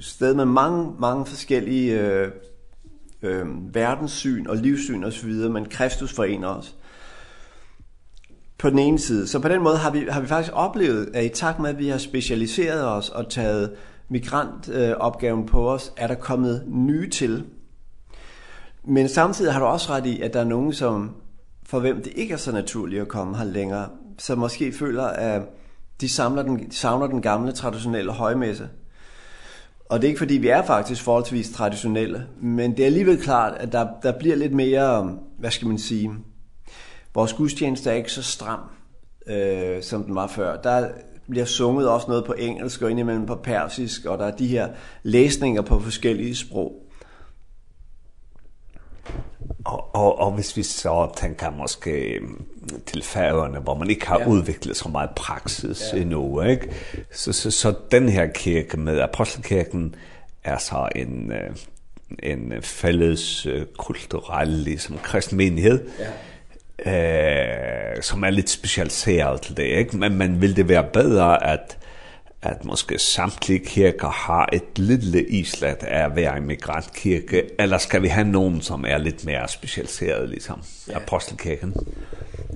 sted 0.00 0.34
med 0.34 0.44
mange, 0.44 0.92
mange 0.98 1.26
forskellige 1.26 2.00
øh, 2.00 2.30
øh, 3.22 3.74
verdenssyn 3.74 4.46
og 4.46 4.56
livssyn 4.56 5.04
osv., 5.04 5.30
men 5.30 5.64
Kristus 5.64 6.12
forener 6.12 6.48
os 6.48 6.76
på 8.58 8.70
den 8.70 8.78
ene 8.78 8.98
side. 8.98 9.26
Så 9.26 9.38
på 9.38 9.48
den 9.48 9.62
måde 9.62 9.76
har 9.76 9.90
vi, 9.90 10.06
har 10.10 10.20
vi 10.20 10.26
faktisk 10.26 10.52
oplevet, 10.54 11.10
at 11.14 11.24
i 11.24 11.28
takt 11.28 11.58
med, 11.58 11.70
at 11.70 11.78
vi 11.78 11.88
har 11.88 11.98
specialiseret 11.98 12.88
os 12.88 13.08
og 13.08 13.30
taget 13.30 13.72
migrantopgaven 14.08 15.40
øh, 15.42 15.46
på 15.46 15.70
os, 15.70 15.92
er 15.96 16.06
der 16.06 16.14
kommet 16.14 16.64
nye 16.66 17.10
til. 17.10 17.44
Men 18.84 19.08
samtidig 19.08 19.52
har 19.52 19.60
du 19.60 19.66
også 19.66 19.92
ret 19.92 20.06
i, 20.06 20.20
at 20.20 20.34
der 20.34 20.40
er 20.40 20.44
nogen, 20.44 20.72
som, 20.72 21.14
for 21.62 21.80
hvem 21.80 22.02
det 22.02 22.12
ikke 22.16 22.32
er 22.34 22.38
så 22.38 22.52
naturligt 22.52 23.02
at 23.02 23.08
komme 23.08 23.36
her 23.36 23.44
længere, 23.44 23.88
som 24.18 24.38
måske 24.38 24.72
føler, 24.72 25.04
at 25.04 25.42
de, 26.00 26.08
samler 26.08 26.42
den, 26.42 26.70
de 26.70 26.76
savner 26.76 27.06
den 27.06 27.22
gamle 27.22 27.52
traditionelle 27.52 28.12
højmesse. 28.12 28.68
Og 29.88 30.00
det 30.00 30.06
er 30.06 30.08
ikke 30.08 30.18
fordi, 30.18 30.34
vi 30.34 30.48
er 30.48 30.62
faktisk 30.62 31.02
forholdsvis 31.02 31.50
traditionelle, 31.50 32.26
men 32.40 32.70
det 32.70 32.80
er 32.80 32.86
alligevel 32.86 33.22
klart, 33.22 33.54
at 33.58 33.72
der, 33.72 33.88
der 34.02 34.18
bliver 34.18 34.36
lidt 34.36 34.54
mere, 34.54 35.18
hvad 35.38 35.50
skal 35.50 35.68
man 35.68 35.78
sige, 35.78 36.10
vores 37.14 37.32
gudstjeneste 37.32 37.90
er 37.90 37.94
ikke 37.94 38.12
så 38.12 38.22
stram, 38.22 38.60
øh, 39.26 39.82
som 39.82 40.04
den 40.04 40.14
var 40.14 40.26
før. 40.26 40.56
Der 40.56 40.88
bliver 41.28 41.44
sunget 41.44 41.88
også 41.88 42.08
noget 42.08 42.24
på 42.24 42.32
engelsk 42.32 42.82
og 42.82 42.90
indimellem 42.90 43.26
på 43.26 43.34
persisk, 43.34 44.04
og 44.04 44.18
der 44.18 44.26
er 44.26 44.36
de 44.36 44.46
her 44.46 44.68
læsninger 45.02 45.62
på 45.62 45.80
forskellige 45.80 46.36
sprog. 46.36 46.84
Og, 49.64 49.94
og, 49.94 50.18
og 50.18 50.32
hvis 50.32 50.56
vi 50.56 50.62
så 50.62 51.10
tænker 51.16 51.50
måske 51.50 52.20
til 52.86 53.02
færgerne, 53.02 53.58
hvor 53.58 53.74
man 53.74 53.90
ikke 53.90 54.06
har 54.06 54.20
ja. 54.20 54.28
udviklet 54.28 54.76
så 54.76 54.88
meget 54.88 55.10
praksis 55.16 55.82
ja. 55.92 55.98
endnu, 55.98 56.42
ikke? 56.42 56.70
Så, 57.12 57.32
så, 57.32 57.50
så 57.50 57.74
den 57.90 58.08
her 58.08 58.26
kirke 58.26 58.76
med 58.76 59.00
apostelkirken 59.00 59.94
er 60.44 60.58
så 60.58 60.88
en, 60.96 61.32
en 62.22 62.52
fælles 62.62 63.46
kulturel, 63.78 64.48
ligesom 64.48 64.98
kristen 64.98 65.36
menighed, 65.36 65.88
ja 65.98 66.10
eh 66.86 68.00
som 68.00 68.24
är 68.24 68.30
lite 68.30 68.50
specialiserad 68.50 69.42
till 69.42 69.54
det, 69.54 69.78
ikke? 69.78 69.96
men 69.96 70.18
men 70.18 70.40
vill 70.40 70.54
det 70.54 70.68
vara 70.68 70.82
bättre 70.82 71.36
att 71.36 71.78
at 72.42 72.64
måske 72.64 72.98
samtlige 72.98 73.64
kirker 73.66 74.08
har 74.08 74.48
et 74.52 74.78
lille 74.78 75.24
islet 75.24 75.82
af 75.82 76.04
at 76.04 76.16
være 76.16 76.36
immigrantkirke, 76.36 77.42
eller 77.58 77.78
skal 77.78 78.02
vi 78.02 78.08
have 78.08 78.28
nogen, 78.28 78.60
som 78.60 78.84
er 78.88 78.98
lidt 78.98 79.24
mere 79.26 79.48
specialiseret, 79.48 80.28
ligesom 80.28 80.62
ja. 80.88 80.96
apostelkirken? 80.96 81.74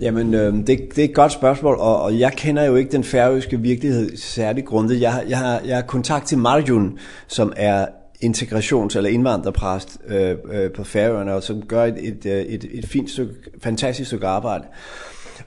Jamen, 0.01 0.35
øh, 0.35 0.55
det, 0.55 0.67
det 0.67 0.99
er 0.99 1.05
et 1.05 1.15
godt 1.15 1.33
spørgsmål, 1.33 1.75
og, 1.75 2.03
og 2.03 2.19
jeg 2.19 2.33
kender 2.33 2.65
jo 2.65 2.77
ikke 2.77 2.93
den 2.93 3.05
færøske 3.05 3.61
virkelighed 3.61 4.17
særlig 4.17 4.65
grundet. 4.65 5.01
Jeg, 5.01 5.25
jeg, 5.29 5.39
har, 5.39 5.61
jeg 5.65 5.77
har 5.77 5.83
kontakt 5.83 6.27
til 6.27 6.39
Marjun, 6.39 6.99
som 7.27 7.53
er 7.57 7.87
integrations- 8.25 8.97
eller 8.97 9.11
indvandrerpræst 9.11 9.99
øh, 10.07 10.37
øh, 10.53 10.73
på 10.73 10.85
Færøerne, 10.85 11.35
og 11.35 11.43
som 11.43 11.67
gør 11.67 11.85
et, 11.85 12.09
et, 12.09 12.27
et, 12.27 12.65
et 12.73 12.87
fint 12.87 13.11
stykke, 13.11 13.35
fantastisk 13.63 14.07
stykke 14.07 14.27
arbejde. 14.27 14.65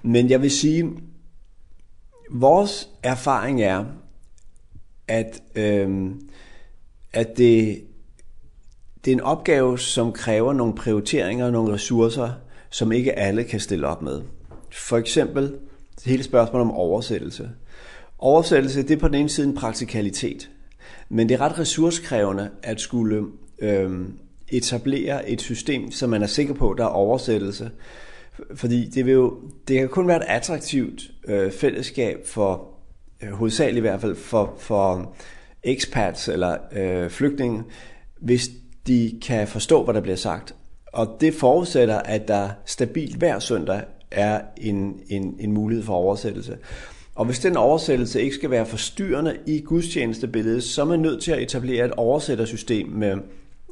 Men 0.03 0.29
jeg 0.29 0.41
vil 0.41 0.51
sige, 0.51 0.91
vores 2.31 2.89
erfaring 3.03 3.61
er, 3.61 3.85
at, 5.07 5.41
øh, 5.55 6.11
at 7.13 7.37
det, 7.37 7.81
det 9.05 9.11
er 9.11 9.15
en 9.15 9.21
opgave, 9.21 9.79
som 9.79 10.11
kræver 10.11 10.53
nogle 10.53 10.75
prioriteringer 10.75 11.45
og 11.45 11.51
nogle 11.51 11.73
ressourcer, 11.73 12.29
som 12.69 12.91
ikke 12.91 13.19
alle 13.19 13.43
kan 13.43 13.59
stille 13.59 13.87
op 13.87 14.01
med. 14.01 14.21
For 14.71 14.97
eksempel 14.97 15.53
hele 16.05 16.23
spørgsmålet 16.23 16.67
om 16.67 16.71
oversættelse. 16.71 17.49
Oversættelse, 18.19 18.83
det 18.83 18.91
er 18.91 18.97
på 18.97 19.07
den 19.07 19.15
ene 19.15 19.29
side 19.29 19.47
en 19.47 19.55
praktikalitet. 19.55 20.49
Men 21.15 21.29
det 21.29 21.35
er 21.35 21.41
ret 21.41 21.59
ressourcekrævende 21.59 22.49
at 22.63 22.81
skulle 22.81 23.25
ehm 23.59 24.19
etablere 24.47 25.29
et 25.29 25.41
system, 25.41 25.91
som 25.91 26.09
man 26.09 26.23
er 26.23 26.27
sikker 26.27 26.53
på, 26.53 26.75
der 26.77 26.83
er 26.83 26.87
oversættelse. 26.87 27.71
Fordi 28.55 28.89
det, 28.89 29.05
vil 29.05 29.13
jo, 29.13 29.39
det 29.67 29.79
kan 29.79 29.89
kun 29.89 30.07
være 30.07 30.17
et 30.17 30.25
attraktivt 30.27 31.01
øh, 31.27 31.51
fællesskab 31.51 32.17
for, 32.25 32.67
øh, 33.23 33.29
hovedsageligt 33.29 33.77
i 33.77 33.81
hvert 33.87 34.01
fald, 34.01 34.15
for, 34.15 34.55
for 34.57 35.15
expats 35.63 36.27
eller 36.27 36.57
øh, 36.71 37.09
flygtninge, 37.09 37.63
hvis 38.19 38.49
de 38.87 39.19
kan 39.21 39.47
forstå, 39.47 39.83
hvad 39.83 39.93
der 39.93 40.01
bliver 40.01 40.17
sagt. 40.17 40.55
Og 40.93 41.17
det 41.21 41.33
forudsætter, 41.33 41.97
at 41.97 42.27
der 42.27 42.49
stabilt 42.65 43.15
hver 43.15 43.39
søndag 43.39 43.81
er 44.11 44.41
en, 44.57 44.99
en, 45.07 45.35
en 45.39 45.51
mulighed 45.51 45.85
for 45.85 45.93
oversættelse. 45.93 46.57
Og 47.15 47.25
hvis 47.25 47.39
den 47.39 47.57
oversættelse 47.57 48.21
ikke 48.21 48.35
skal 48.35 48.51
være 48.51 48.65
forstyrrende 48.65 49.37
i 49.45 49.61
gudstjenestebilledet, 49.61 50.63
så 50.63 50.81
er 50.81 50.85
man 50.85 50.99
nødt 50.99 51.23
til 51.23 51.31
at 51.31 51.41
etablere 51.41 51.85
et 51.85 51.91
oversættersystem 51.91 52.87
med 52.87 53.17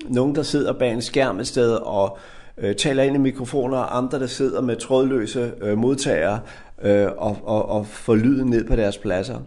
nogen, 0.09 0.35
der 0.35 0.43
sidder 0.43 0.73
bag 0.73 0.93
en 0.93 1.01
skærm 1.01 1.39
et 1.39 1.47
sted 1.47 1.71
og 1.71 2.17
øh, 2.57 2.75
taler 2.75 3.03
ind 3.03 3.15
i 3.15 3.19
mikrofoner, 3.19 3.77
og 3.77 3.97
andre, 3.97 4.19
der 4.19 4.27
sidder 4.27 4.61
med 4.61 4.75
trådløse 4.75 5.51
øh, 5.61 5.77
modtagere 5.77 6.39
øh, 6.83 7.07
og, 7.17 7.37
og, 7.43 7.69
og 7.69 7.87
får 7.87 8.15
lyden 8.15 8.49
ned 8.49 8.63
på 8.67 8.75
deres 8.75 8.97
pladser. 8.97 9.39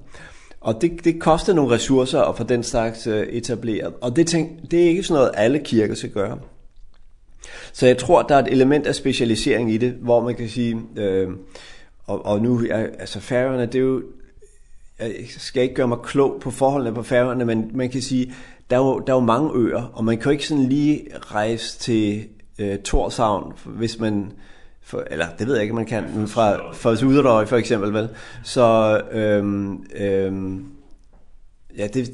Og 0.60 0.80
det, 0.80 1.04
det 1.04 1.20
koster 1.20 1.52
nogle 1.52 1.74
ressourcer 1.74 2.20
at 2.20 2.36
få 2.36 2.44
den 2.44 2.62
slags 2.62 3.06
øh, 3.06 3.26
etableret. 3.26 3.92
Og 4.00 4.16
det, 4.16 4.26
tænk, 4.26 4.70
det 4.70 4.84
er 4.84 4.88
ikke 4.88 5.02
sådan 5.02 5.18
noget, 5.18 5.30
alle 5.34 5.58
kirker 5.58 5.94
skal 5.94 6.10
gøre. 6.10 6.38
Så 7.72 7.86
jeg 7.86 7.98
tror, 7.98 8.22
der 8.22 8.34
er 8.34 8.42
et 8.42 8.52
element 8.52 8.86
af 8.86 8.94
specialisering 8.94 9.72
i 9.72 9.76
det, 9.76 9.92
hvor 9.92 10.20
man 10.20 10.34
kan 10.34 10.48
sige... 10.48 10.80
Øh, 10.96 11.28
og, 12.06 12.26
og 12.26 12.40
nu, 12.40 12.66
altså 12.98 13.20
færgerne, 13.20 13.66
det 13.66 13.74
er 13.74 13.78
jo, 13.78 14.02
jeg 14.98 15.26
skal 15.28 15.62
ikke 15.62 15.74
gøre 15.74 15.88
mig 15.88 15.98
klog 16.04 16.40
på 16.40 16.50
forholdene 16.50 16.94
på 16.94 17.02
færgerne, 17.02 17.44
men 17.44 17.70
man 17.74 17.90
kan 17.90 18.02
sige, 18.02 18.34
der 18.70 18.76
er 18.76 18.80
jo, 18.80 18.98
der 18.98 19.12
er 19.12 19.16
jo 19.16 19.24
mange 19.24 19.50
øer, 19.54 19.82
og 19.82 20.04
man 20.04 20.16
kan 20.16 20.24
jo 20.24 20.30
ikke 20.30 20.46
sådan 20.46 20.64
lige 20.64 21.08
rejse 21.20 21.78
til 21.78 22.28
øh, 22.58 22.78
Torshavn, 22.78 23.52
hvis 23.64 23.98
man, 23.98 24.32
for, 24.82 25.04
eller 25.10 25.26
det 25.38 25.46
ved 25.46 25.54
jeg 25.54 25.62
ikke, 25.62 25.74
man 25.74 25.86
kan, 25.86 26.04
men 26.14 26.28
fra, 26.28 26.72
fra 26.72 27.06
Uderdøj 27.06 27.46
for 27.46 27.56
eksempel, 27.56 27.92
vel? 27.92 28.08
Så, 28.44 29.00
øhm, 29.12 29.86
øhm, 29.94 30.64
ja, 31.76 31.86
det, 31.86 32.12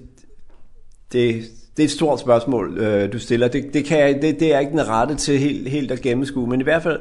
det, 1.13 1.45
det 1.77 1.83
er 1.83 1.85
et 1.85 1.91
stort 1.91 2.21
spørgsmål, 2.21 2.79
øh, 2.79 3.13
du 3.13 3.19
stiller. 3.19 3.49
Det, 3.49 3.75
det, 3.75 3.85
kan 3.85 3.99
jeg, 3.99 4.23
det, 4.23 4.41
det 4.41 4.49
er 4.49 4.53
jeg 4.53 4.61
ikke 4.61 4.73
den 4.73 4.89
rette 4.89 5.15
til 5.15 5.39
helt, 5.39 5.69
helt 5.69 5.91
at 5.91 6.01
gennemskue, 6.01 6.47
men 6.47 6.61
i 6.61 6.65
hvert 6.65 6.83
fald, 6.83 7.01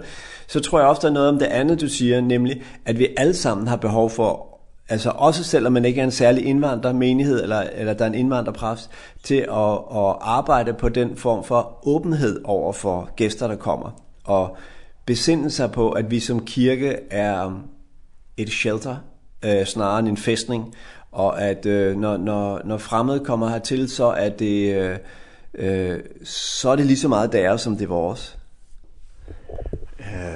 så 0.51 0.59
tror 0.59 0.79
jeg 0.79 0.87
ofte 0.87 1.11
noget 1.11 1.29
om 1.29 1.39
det 1.39 1.45
andet, 1.45 1.81
du 1.81 1.87
siger, 1.87 2.21
nemlig, 2.21 2.61
at 2.85 2.99
vi 2.99 3.07
alle 3.17 3.33
sammen 3.33 3.67
har 3.67 3.75
behov 3.75 4.09
for 4.09 4.47
altså 4.89 5.09
også 5.09 5.43
selvom 5.43 5.73
man 5.73 5.85
ikke 5.85 6.01
er 6.01 6.05
en 6.05 6.11
særlig 6.11 6.45
indvandrermenighed 6.45 7.43
eller 7.43 7.63
eller 7.75 7.93
der 7.93 8.05
er 8.05 8.09
en 8.09 8.15
indvandrerpræst 8.15 8.89
til 9.23 9.35
at 9.35 9.73
at 9.95 10.15
arbejde 10.21 10.73
på 10.73 10.89
den 10.89 11.17
form 11.17 11.43
for 11.43 11.87
åbenhed 11.87 12.41
over 12.43 12.73
for 12.73 13.09
gæster 13.15 13.47
der 13.47 13.55
kommer 13.55 14.01
og 14.23 14.57
besinde 15.05 15.49
sig 15.49 15.71
på 15.71 15.91
at 15.91 16.11
vi 16.11 16.19
som 16.19 16.45
kirke 16.45 16.97
er 17.11 17.61
et 18.37 18.49
shelter 18.49 18.95
øh, 19.45 19.65
snarere 19.65 19.99
end 19.99 20.07
en 20.07 20.17
fæstning 20.17 20.75
og 21.11 21.41
at 21.41 21.65
øh, 21.65 21.97
når 21.97 22.17
når 22.17 22.61
når 22.65 22.77
fremmede 22.77 23.19
kommer 23.19 23.49
hertil 23.49 23.89
så 23.89 24.05
er 24.05 24.29
det 24.29 24.75
øh, 24.75 24.97
øh 25.53 25.99
så 26.23 26.69
er 26.69 26.75
det 26.75 26.85
lige 26.85 26.97
så 26.97 27.07
meget 27.07 27.31
deres 27.31 27.61
som 27.61 27.75
det 27.77 27.83
er 27.83 27.87
vores 27.89 28.40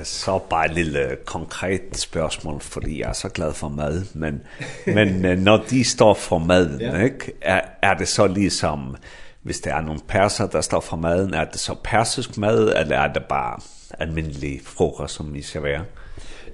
så 0.04 0.40
bare 0.50 0.66
et 0.66 0.74
lille 0.74 1.18
konkret 1.26 1.98
spørgsmål, 1.98 2.62
fordi 2.62 3.00
jeg 3.00 3.10
er 3.10 3.14
så 3.14 3.30
glad 3.30 3.54
for 3.54 3.70
mad, 3.70 4.04
men, 4.14 4.42
men 4.86 5.38
når 5.44 5.58
de 5.58 5.84
står 5.84 6.14
for 6.14 6.38
maden, 6.38 6.82
ja. 6.82 7.04
ikke, 7.04 7.34
er, 7.42 7.62
er 7.82 7.94
det 7.94 8.08
så 8.08 8.28
ligesom, 8.28 8.96
hvis 9.42 9.60
det 9.60 9.72
er 9.72 9.82
nogle 9.82 10.02
perser, 10.08 10.48
der 10.48 10.62
står 10.62 10.80
for 10.80 10.98
maden, 10.98 11.34
er 11.34 11.46
det 11.46 11.60
så 11.60 11.76
persisk 11.84 12.38
mad, 12.38 12.74
eller 12.78 12.98
er 12.98 13.14
det 13.14 13.24
bare 13.30 13.60
almindelig 14.00 14.62
frokost, 14.64 15.16
som 15.16 15.36
I 15.36 15.42
serverer? 15.42 15.82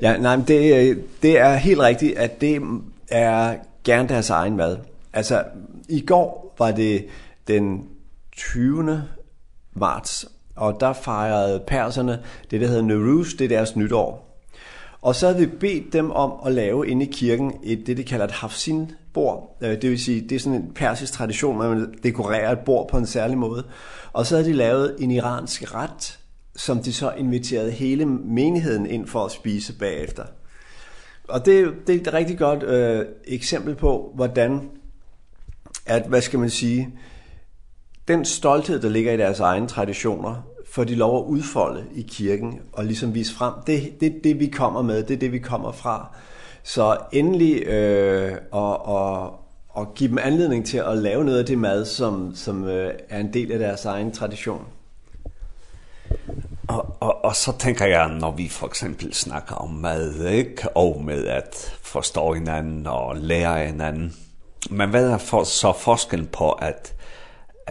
Ja, 0.02 0.18
nej, 0.18 0.36
men 0.36 0.48
det, 0.48 1.04
det 1.22 1.40
er 1.40 1.56
helt 1.56 1.80
rigtigt, 1.80 2.18
at 2.18 2.42
det 2.42 2.62
er 3.08 3.56
gerne 3.84 4.10
deres 4.10 4.30
egen 4.30 4.58
mad. 4.58 4.78
Altså, 5.14 5.44
i 5.90 6.02
går 6.02 6.56
var 6.60 6.72
det 6.72 7.08
den 7.48 7.84
20. 8.38 9.04
marts, 9.74 10.26
og 10.56 10.78
der 10.80 10.94
fejrede 10.94 11.64
perserne 11.68 12.20
det, 12.52 12.62
der 12.62 12.68
hedder 12.68 12.82
Nowruz, 12.82 13.34
det 13.34 13.46
er 13.46 13.58
deres 13.58 13.76
nytår. 13.76 14.28
Og 15.02 15.16
så 15.16 15.28
havde 15.28 15.40
vi 15.40 15.46
bedt 15.46 15.94
dem 15.94 16.12
om 16.12 16.34
at 16.46 16.52
lave 16.52 16.88
inde 16.88 17.06
i 17.06 17.12
kirken 17.12 17.54
et, 17.64 17.88
det, 17.88 17.98
de 17.98 18.04
kalder 18.04 18.26
et 18.26 18.32
hafsin-bord. 18.32 19.58
Det 19.62 19.90
vil 19.90 20.00
sige, 20.00 20.22
det 20.22 20.36
er 20.36 20.40
sådan 20.40 20.62
en 20.62 20.72
persisk 20.76 21.14
tradition, 21.14 21.62
at 21.62 21.70
man 21.70 21.94
dekorerer 22.04 22.52
et 22.52 22.60
bord 22.60 22.90
på 22.90 22.98
en 22.98 23.06
særlig 23.06 23.38
måde. 23.38 23.64
Og 24.14 24.26
så 24.26 24.36
havde 24.36 24.50
de 24.50 24.54
lavet 24.54 24.96
en 25.00 25.12
iransk 25.12 25.76
ret, 25.76 26.20
som 26.56 26.80
de 26.80 26.94
så 26.94 27.12
inviterede 27.12 27.72
hele 27.72 28.06
menigheden 28.06 28.86
ind 28.86 29.08
for 29.08 29.26
at 29.26 29.32
spise 29.32 29.74
bagefter. 29.74 30.24
Og 31.28 31.46
det, 31.46 31.74
det 31.88 31.96
er 31.96 32.00
et 32.00 32.14
rigtig 32.14 32.38
godt 32.38 32.64
øh, 32.64 33.06
eksempel 33.28 33.76
på, 33.76 34.12
hvordan, 34.16 34.70
at, 35.86 36.08
hvad 36.08 36.22
skal 36.22 36.40
man 36.40 36.50
sige, 36.50 36.90
den 38.12 38.26
stolthed, 38.26 38.82
der 38.82 38.90
ligger 38.90 39.14
i 39.14 39.18
deres 39.18 39.40
egne 39.40 39.68
traditioner, 39.68 40.36
får 40.72 40.84
de 40.84 40.96
lov 40.96 41.18
at 41.18 41.24
udfolde 41.24 41.84
i 41.96 42.02
kirken 42.02 42.60
og 42.74 42.86
ligesom 42.86 43.14
vise 43.16 43.34
frem. 43.34 43.54
Det, 43.68 44.02
det, 44.02 44.24
det 44.24 44.40
vi 44.40 44.48
kommer 44.48 44.82
med, 44.82 45.04
det 45.04 45.14
er 45.14 45.20
det, 45.20 45.32
vi 45.32 45.40
kommer 45.40 45.72
fra. 45.72 46.16
Så 46.64 46.98
endelig 47.12 47.64
øh, 47.64 48.32
og, 48.52 48.86
og, 48.86 49.40
og 49.70 49.94
give 49.96 50.10
dem 50.10 50.18
anledning 50.18 50.66
til 50.66 50.78
at 50.78 50.98
lave 50.98 51.26
noget 51.26 51.40
af 51.40 51.46
det 51.46 51.58
mad, 51.58 51.86
som, 51.86 52.36
som 52.36 52.68
øh, 52.68 52.94
er 53.10 53.20
en 53.20 53.34
del 53.34 53.52
af 53.52 53.60
deres 53.60 53.86
egen 53.86 54.12
tradition. 54.12 54.66
Og, 56.68 56.96
og, 57.00 57.26
og 57.26 57.36
så 57.36 57.58
tænker 57.60 57.86
jeg, 57.86 58.10
når 58.10 58.32
vi 58.32 58.48
for 58.50 58.68
eksempel 58.68 59.14
snakker 59.14 59.56
om 59.56 59.70
mad, 59.70 60.26
ikke? 60.28 60.70
og 60.70 61.02
med 61.06 61.28
at 61.28 61.78
forstå 61.82 62.34
hinanden 62.34 62.88
og 62.88 63.18
lære 63.18 63.66
hinanden, 63.66 64.14
men 64.70 64.90
hvad 64.90 65.10
er 65.10 65.18
for, 65.18 65.44
så 65.44 65.74
forskellen 65.74 66.28
på 66.28 66.52
at 66.52 66.94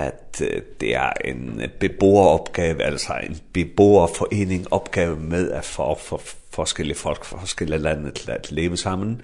at 0.01 0.39
det 0.81 0.95
er 0.95 1.13
en 1.25 1.63
beboeropgave, 1.81 2.83
altså 2.83 3.13
en 3.23 3.39
beboerforening 3.53 4.73
opgave 4.73 5.17
med 5.17 5.51
at 5.51 5.65
få 5.65 5.99
for 5.99 6.21
forskellige 6.51 6.97
folk 6.97 7.25
fra 7.25 7.41
forskellige 7.41 7.79
lande 7.79 8.11
til 8.11 8.31
at 8.31 8.53
leve 8.53 8.77
sammen, 8.77 9.23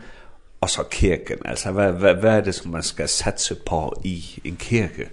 og 0.60 0.70
så 0.70 0.82
kirken. 0.90 1.38
Altså, 1.44 1.72
hvad, 1.72 1.92
hvad, 1.92 2.14
hvad 2.14 2.36
er 2.36 2.40
det, 2.40 2.54
som 2.54 2.70
man 2.70 2.82
skal 2.82 3.08
satse 3.08 3.54
på 3.66 4.00
i 4.04 4.24
en 4.44 4.56
kirke? 4.56 5.08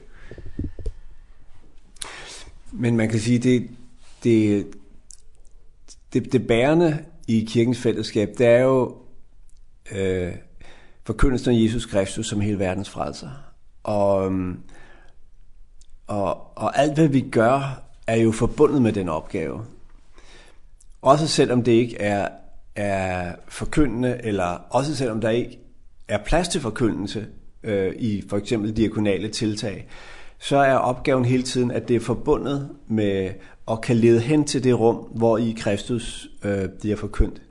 Men 2.72 2.98
man 2.98 3.10
kan 3.10 3.20
sige, 3.20 3.40
det, 3.40 3.70
det, 4.24 4.68
det, 6.14 6.32
det 6.32 6.48
bærende 6.48 7.06
i 7.28 7.48
kirkens 7.50 7.80
fællesskab, 7.80 8.30
det 8.38 8.48
er 8.48 8.60
jo 8.60 8.98
øh, 9.92 10.34
forkyndelsen 11.06 11.56
af 11.56 11.64
Jesus 11.64 11.86
Kristus 11.86 12.28
som 12.28 12.42
hele 12.42 12.60
verdens 12.60 12.90
frelser. 12.90 13.30
Og... 13.84 14.32
Og, 16.14 16.58
og 16.58 16.80
alt 16.80 16.94
hvad 16.94 17.08
vi 17.08 17.22
gør, 17.22 17.82
er 18.08 18.16
jo 18.16 18.32
forbundet 18.32 18.82
med 18.82 18.94
den 18.94 19.10
opgave. 19.10 19.62
Også 21.02 21.28
selvom 21.28 21.64
det 21.64 21.72
ikke 21.72 21.98
er, 21.98 22.28
er 22.76 23.32
forkyndende, 23.48 24.20
eller 24.24 24.66
også 24.70 24.96
selvom 24.96 25.22
der 25.22 25.30
ikke 25.30 25.60
er 26.08 26.18
plads 26.18 26.48
til 26.48 26.62
forkyndelse 26.62 27.28
øh, 27.64 27.94
i 28.00 28.24
for 28.30 28.38
eksempel 28.38 28.78
diakonale 28.78 29.30
tiltag, 29.30 29.88
så 30.40 30.58
er 30.58 30.76
opgaven 30.76 31.26
hele 31.26 31.44
tiden, 31.44 31.72
at 31.72 31.88
det 31.88 31.96
er 31.96 32.00
forbundet 32.00 32.70
med 32.88 33.30
og 33.66 33.82
kan 33.82 33.96
lede 33.96 34.20
hen 34.20 34.46
til 34.46 34.64
det 34.64 34.80
rum, 34.80 34.96
hvor 34.96 35.38
i 35.38 35.56
Kristus 35.60 36.28
øh, 36.44 36.70
bliver 36.82 36.96
forkyndt. 36.96 37.42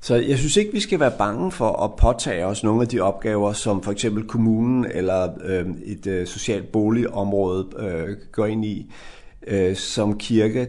Så 0.00 0.14
jeg 0.14 0.38
synes 0.38 0.56
ikke, 0.56 0.72
vi 0.72 0.80
skal 0.80 1.00
være 1.00 1.12
bange 1.18 1.52
for 1.52 1.82
at 1.82 1.96
påtage 1.96 2.46
os 2.46 2.64
nogle 2.64 2.82
af 2.82 2.88
de 2.88 3.00
opgaver, 3.00 3.52
som 3.52 3.82
for 3.82 3.92
eksempel 3.92 4.24
kommunen 4.24 4.86
eller 4.94 5.28
øh, 5.44 5.66
et 5.84 6.06
øh, 6.06 6.26
socialt 6.26 6.72
boligområde 6.72 7.68
øh, 7.78 8.16
går 8.32 8.46
ind 8.46 8.64
i 8.64 8.92
øh, 9.46 9.76
som 9.76 10.18
kirke. 10.18 10.68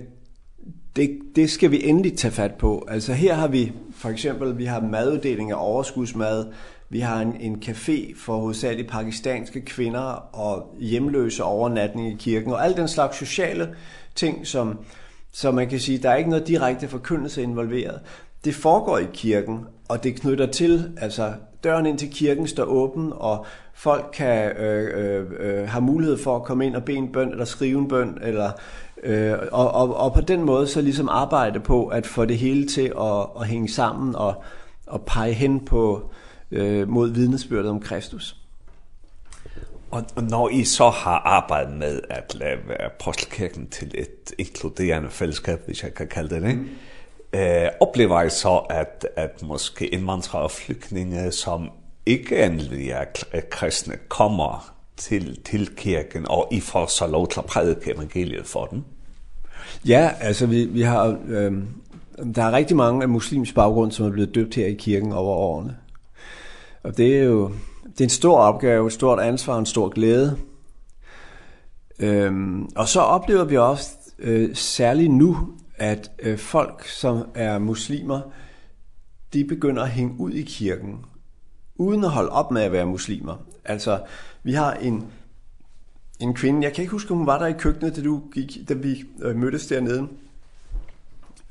Det, 0.95 1.19
det 1.35 1.49
skal 1.49 1.71
vi 1.71 1.83
endelig 1.83 2.17
tage 2.17 2.31
fat 2.31 2.53
på. 2.53 2.87
Altså 2.87 3.13
her 3.13 3.33
har 3.33 3.47
vi 3.47 3.71
for 3.95 4.09
eksempel 4.09 4.57
vi 4.57 4.65
har 4.65 4.81
maduddeling 4.81 5.51
af 5.51 5.55
overskudsmad, 5.57 6.45
vi 6.89 6.99
har 6.99 7.21
en, 7.21 7.35
en 7.39 7.63
café 7.65 8.15
for 8.17 8.37
hovedsageligt 8.37 8.89
pakistanske 8.89 9.61
kvinder 9.61 10.01
og 10.35 10.75
hjemløse 10.79 11.43
overnatning 11.43 12.13
i 12.13 12.15
kirken 12.19 12.51
og 12.51 12.65
al 12.65 12.77
den 12.77 12.87
slags 12.87 13.17
sociale 13.17 13.75
ting, 14.15 14.47
som, 14.47 14.79
som 15.31 15.53
man 15.53 15.69
kan 15.69 15.79
sige, 15.79 15.97
der 15.97 16.09
er 16.09 16.15
ikke 16.15 16.29
noget 16.29 16.47
direkte 16.47 16.87
forkyndelse 16.87 17.43
involveret 17.43 17.99
det 18.45 18.55
foregår 18.55 18.97
i 18.97 19.07
kirken, 19.13 19.65
og 19.89 20.03
det 20.03 20.21
knytter 20.21 20.45
til, 20.45 20.91
altså 20.97 21.33
døren 21.63 21.85
ind 21.85 21.97
til 21.97 22.11
kirken 22.11 22.47
står 22.47 22.63
åben, 22.63 23.13
og 23.15 23.45
folk 23.73 24.09
kan 24.13 24.51
øh, 24.51 25.25
øh, 25.39 25.69
har 25.69 25.79
mulighed 25.79 26.17
for 26.17 26.35
at 26.35 26.43
komme 26.43 26.65
ind 26.65 26.75
og 26.75 26.83
bede 26.83 26.97
en 26.97 27.11
bøn, 27.11 27.31
eller 27.31 27.45
skrive 27.45 27.79
en 27.79 27.87
bøn, 27.87 28.17
eller, 28.21 28.51
øh, 29.03 29.37
og, 29.51 29.71
og, 29.71 29.95
og 29.95 30.13
på 30.13 30.21
den 30.21 30.43
måde 30.43 30.67
så 30.67 30.81
ligesom 30.81 31.09
arbejde 31.09 31.59
på 31.59 31.87
at 31.87 32.07
få 32.07 32.25
det 32.25 32.37
hele 32.37 32.67
til 32.67 32.93
at, 32.99 33.41
at 33.41 33.47
hænge 33.47 33.69
sammen 33.69 34.15
og, 34.15 34.43
og 34.87 35.01
pege 35.01 35.33
hen 35.33 35.65
på, 35.65 36.11
øh, 36.51 36.89
mod 36.89 37.09
vidnesbyrdet 37.09 37.69
om 37.69 37.79
Kristus. 37.79 38.35
Og, 39.91 40.03
og 40.15 40.23
når 40.23 40.49
I 40.49 40.63
så 40.63 40.89
har 40.89 41.19
arbejdet 41.25 41.77
med 41.77 42.01
at 42.09 42.35
lave 42.35 42.81
Apostelkirken 42.81 43.69
til 43.69 43.91
et 43.97 44.33
inkluderende 44.37 45.09
fællesskab, 45.09 45.59
hvis 45.65 45.83
jeg 45.83 45.93
kan 45.93 46.07
kalde 46.07 46.35
det 46.35 46.41
det, 46.41 46.57
mm 46.57 46.69
eh, 47.33 47.69
oplever 47.79 48.21
jeg 48.21 48.31
så, 48.31 48.57
at, 48.57 49.07
at 49.15 49.43
måske 49.43 49.87
indvandrere 49.87 50.43
og 50.43 50.51
flygtninge, 50.51 51.31
som 51.31 51.69
ikke 52.05 52.45
endelig 52.45 52.89
er 52.89 53.05
kristne, 53.51 53.95
kommer 54.07 54.73
til, 54.97 55.41
til 55.41 55.75
kirken, 55.75 56.25
og 56.29 56.47
I 56.51 56.59
får 56.59 56.85
så 56.85 57.07
lov 57.07 57.27
til 57.27 57.39
at 57.39 57.45
prædike 57.45 57.93
evangeliet 57.95 58.47
for 58.47 58.65
dem? 58.65 58.83
Ja, 59.85 60.11
altså 60.19 60.45
vi, 60.45 60.65
vi 60.65 60.81
har... 60.81 61.17
Øh, 61.27 61.53
der 62.35 62.43
er 62.43 62.51
rigtig 62.51 62.77
mange 62.77 63.01
af 63.03 63.09
muslims 63.09 63.53
baggrund, 63.53 63.91
som 63.91 64.05
er 64.05 64.09
blevet 64.09 64.35
døbt 64.35 64.55
her 64.55 64.65
i 64.65 64.73
kirken 64.73 65.11
over 65.11 65.35
årene. 65.35 65.77
Og 66.83 66.97
det 66.97 67.17
er 67.17 67.23
jo 67.23 67.51
det 67.83 68.01
er 68.01 68.05
en 68.05 68.09
stor 68.09 68.37
opgave, 68.37 68.87
et 68.87 68.93
stort 68.93 69.19
ansvar 69.19 69.53
og 69.53 69.59
en 69.59 69.65
stor 69.65 69.89
glæde. 69.89 70.37
Øhm, 71.99 72.69
og 72.75 72.87
så 72.87 72.99
oplever 72.99 73.43
vi 73.43 73.57
også, 73.57 73.89
øh, 74.19 74.55
særligt 74.55 75.11
nu, 75.11 75.37
at 75.79 76.11
øh, 76.19 76.37
folk, 76.37 76.87
som 76.87 77.29
er 77.35 77.59
muslimer, 77.59 78.21
de 79.33 79.43
begynder 79.43 79.83
at 79.83 79.89
hænge 79.89 80.15
ud 80.19 80.31
i 80.31 80.41
kirken, 80.41 81.05
uden 81.75 82.03
at 82.03 82.09
holde 82.09 82.29
op 82.29 82.51
med 82.51 82.61
at 82.61 82.71
være 82.71 82.85
muslimer. 82.85 83.35
Altså, 83.65 83.99
vi 84.43 84.53
har 84.53 84.73
en, 84.73 85.05
en 86.19 86.33
kvinde, 86.33 86.63
jeg 86.63 86.73
kan 86.73 86.81
ikke 86.81 86.91
huske, 86.91 87.11
om 87.11 87.17
hun 87.17 87.27
var 87.27 87.39
der 87.39 87.45
i 87.45 87.53
køkkenet, 87.53 87.95
da, 87.95 88.01
du 88.01 88.21
gik, 88.33 88.57
da 88.69 88.73
vi 88.73 89.03
øh, 89.21 89.35
mødtes 89.35 89.67
dernede, 89.67 90.07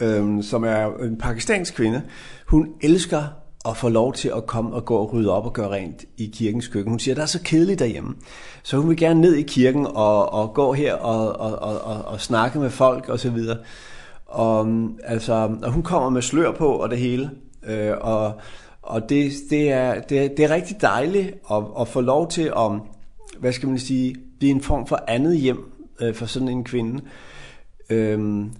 øh, 0.00 0.44
som 0.44 0.64
er 0.64 0.96
en 0.96 1.18
pakistansk 1.18 1.74
kvinde. 1.74 2.02
Hun 2.46 2.74
elsker 2.80 3.22
at 3.68 3.76
få 3.76 3.88
lov 3.88 4.12
til 4.12 4.32
at 4.36 4.46
komme 4.46 4.74
og 4.74 4.84
gå 4.84 4.96
og 4.96 5.12
rydde 5.12 5.30
op 5.30 5.44
og 5.44 5.52
gøre 5.52 5.70
rent 5.70 6.04
i 6.16 6.26
kirkens 6.34 6.68
køkken. 6.68 6.90
Hun 6.90 6.98
siger, 6.98 7.14
det 7.14 7.22
er 7.22 7.26
så 7.26 7.42
kedeligt 7.42 7.78
derhjemme. 7.78 8.14
Så 8.62 8.76
hun 8.76 8.88
vil 8.88 8.96
gerne 8.96 9.20
ned 9.20 9.34
i 9.34 9.42
kirken 9.42 9.86
og, 9.86 10.32
og 10.32 10.54
gå 10.54 10.72
her 10.72 10.94
og, 10.94 11.40
og, 11.40 11.58
og, 11.58 11.80
og, 11.80 12.04
og 12.04 12.20
snakke 12.20 12.58
med 12.58 12.70
folk 12.70 13.08
og 13.08 13.20
så 13.20 13.30
videre. 13.30 13.58
Og 14.28 14.68
altså, 15.04 15.32
og 15.62 15.72
hun 15.72 15.82
kommer 15.82 16.10
med 16.10 16.22
slør 16.22 16.52
på 16.52 16.68
og 16.68 16.90
det 16.90 16.98
hele. 16.98 17.30
Øh, 17.66 17.92
og 18.00 18.32
og 18.82 19.08
det 19.08 19.32
det 19.50 19.72
er 19.72 20.00
det 20.00 20.36
det 20.36 20.44
er 20.44 20.50
rigtig 20.50 20.80
dejligt 20.80 21.34
at 21.50 21.64
at 21.80 21.88
få 21.88 22.00
lov 22.00 22.30
til 22.30 22.52
at 22.56 22.72
hvad 23.38 23.52
skal 23.52 23.68
man 23.68 23.78
sige, 23.78 24.16
blive 24.38 24.50
en 24.50 24.62
form 24.62 24.86
for 24.86 25.04
andet 25.08 25.36
hjem 25.36 25.72
øh, 26.00 26.14
for 26.14 26.26
sådan 26.26 26.48
en 26.48 26.64
kvinde. 26.64 27.02
Ehm 27.90 28.52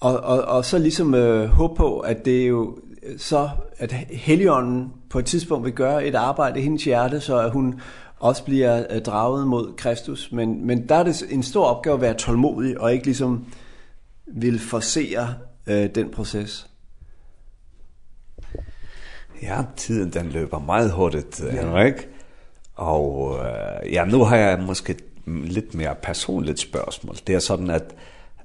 og 0.00 0.20
og 0.20 0.42
og 0.42 0.64
så 0.64 0.78
liksom 0.78 1.14
øh, 1.14 1.48
håbe 1.48 1.74
på 1.74 1.98
at 1.98 2.24
det 2.24 2.48
jo 2.48 2.78
så 3.18 3.48
at 3.78 3.92
Helligånden 4.10 4.92
på 5.10 5.18
et 5.18 5.24
tidspunkt 5.24 5.64
vil 5.64 5.72
gøre 5.72 6.06
et 6.06 6.14
arbejde 6.14 6.60
i 6.60 6.62
hendes 6.62 6.84
hjerte, 6.84 7.20
så 7.20 7.38
at 7.38 7.50
hun 7.50 7.80
også 8.18 8.44
bliver 8.44 8.98
draget 8.98 9.46
mod 9.46 9.72
Kristus, 9.76 10.32
men 10.32 10.66
men 10.66 10.88
der 10.88 10.94
er 10.94 11.02
det 11.02 11.24
en 11.30 11.42
stor 11.42 11.64
opgave 11.64 11.94
at 11.94 12.00
være 12.00 12.14
tålmodig 12.14 12.80
og 12.80 12.92
ikke 12.92 13.06
liksom 13.06 13.44
vil 14.26 14.60
forsere 14.60 15.34
øh, 15.66 15.94
den 15.94 16.10
proces? 16.10 16.70
Ja, 19.42 19.62
tiden 19.76 20.12
den 20.12 20.28
løber 20.28 20.58
meget 20.58 20.92
hurtigt, 20.92 21.40
ja. 21.40 21.50
Henrik. 21.50 22.08
Og 22.74 23.38
øh, 23.38 23.92
ja, 23.92 24.04
nu 24.04 24.24
har 24.24 24.36
jeg 24.36 24.60
måske 24.60 24.96
lidt 25.26 25.74
mere 25.74 25.94
personligt 26.02 26.60
spørgsmål. 26.60 27.16
Det 27.26 27.34
er 27.34 27.38
sådan, 27.38 27.70
at 27.70 27.94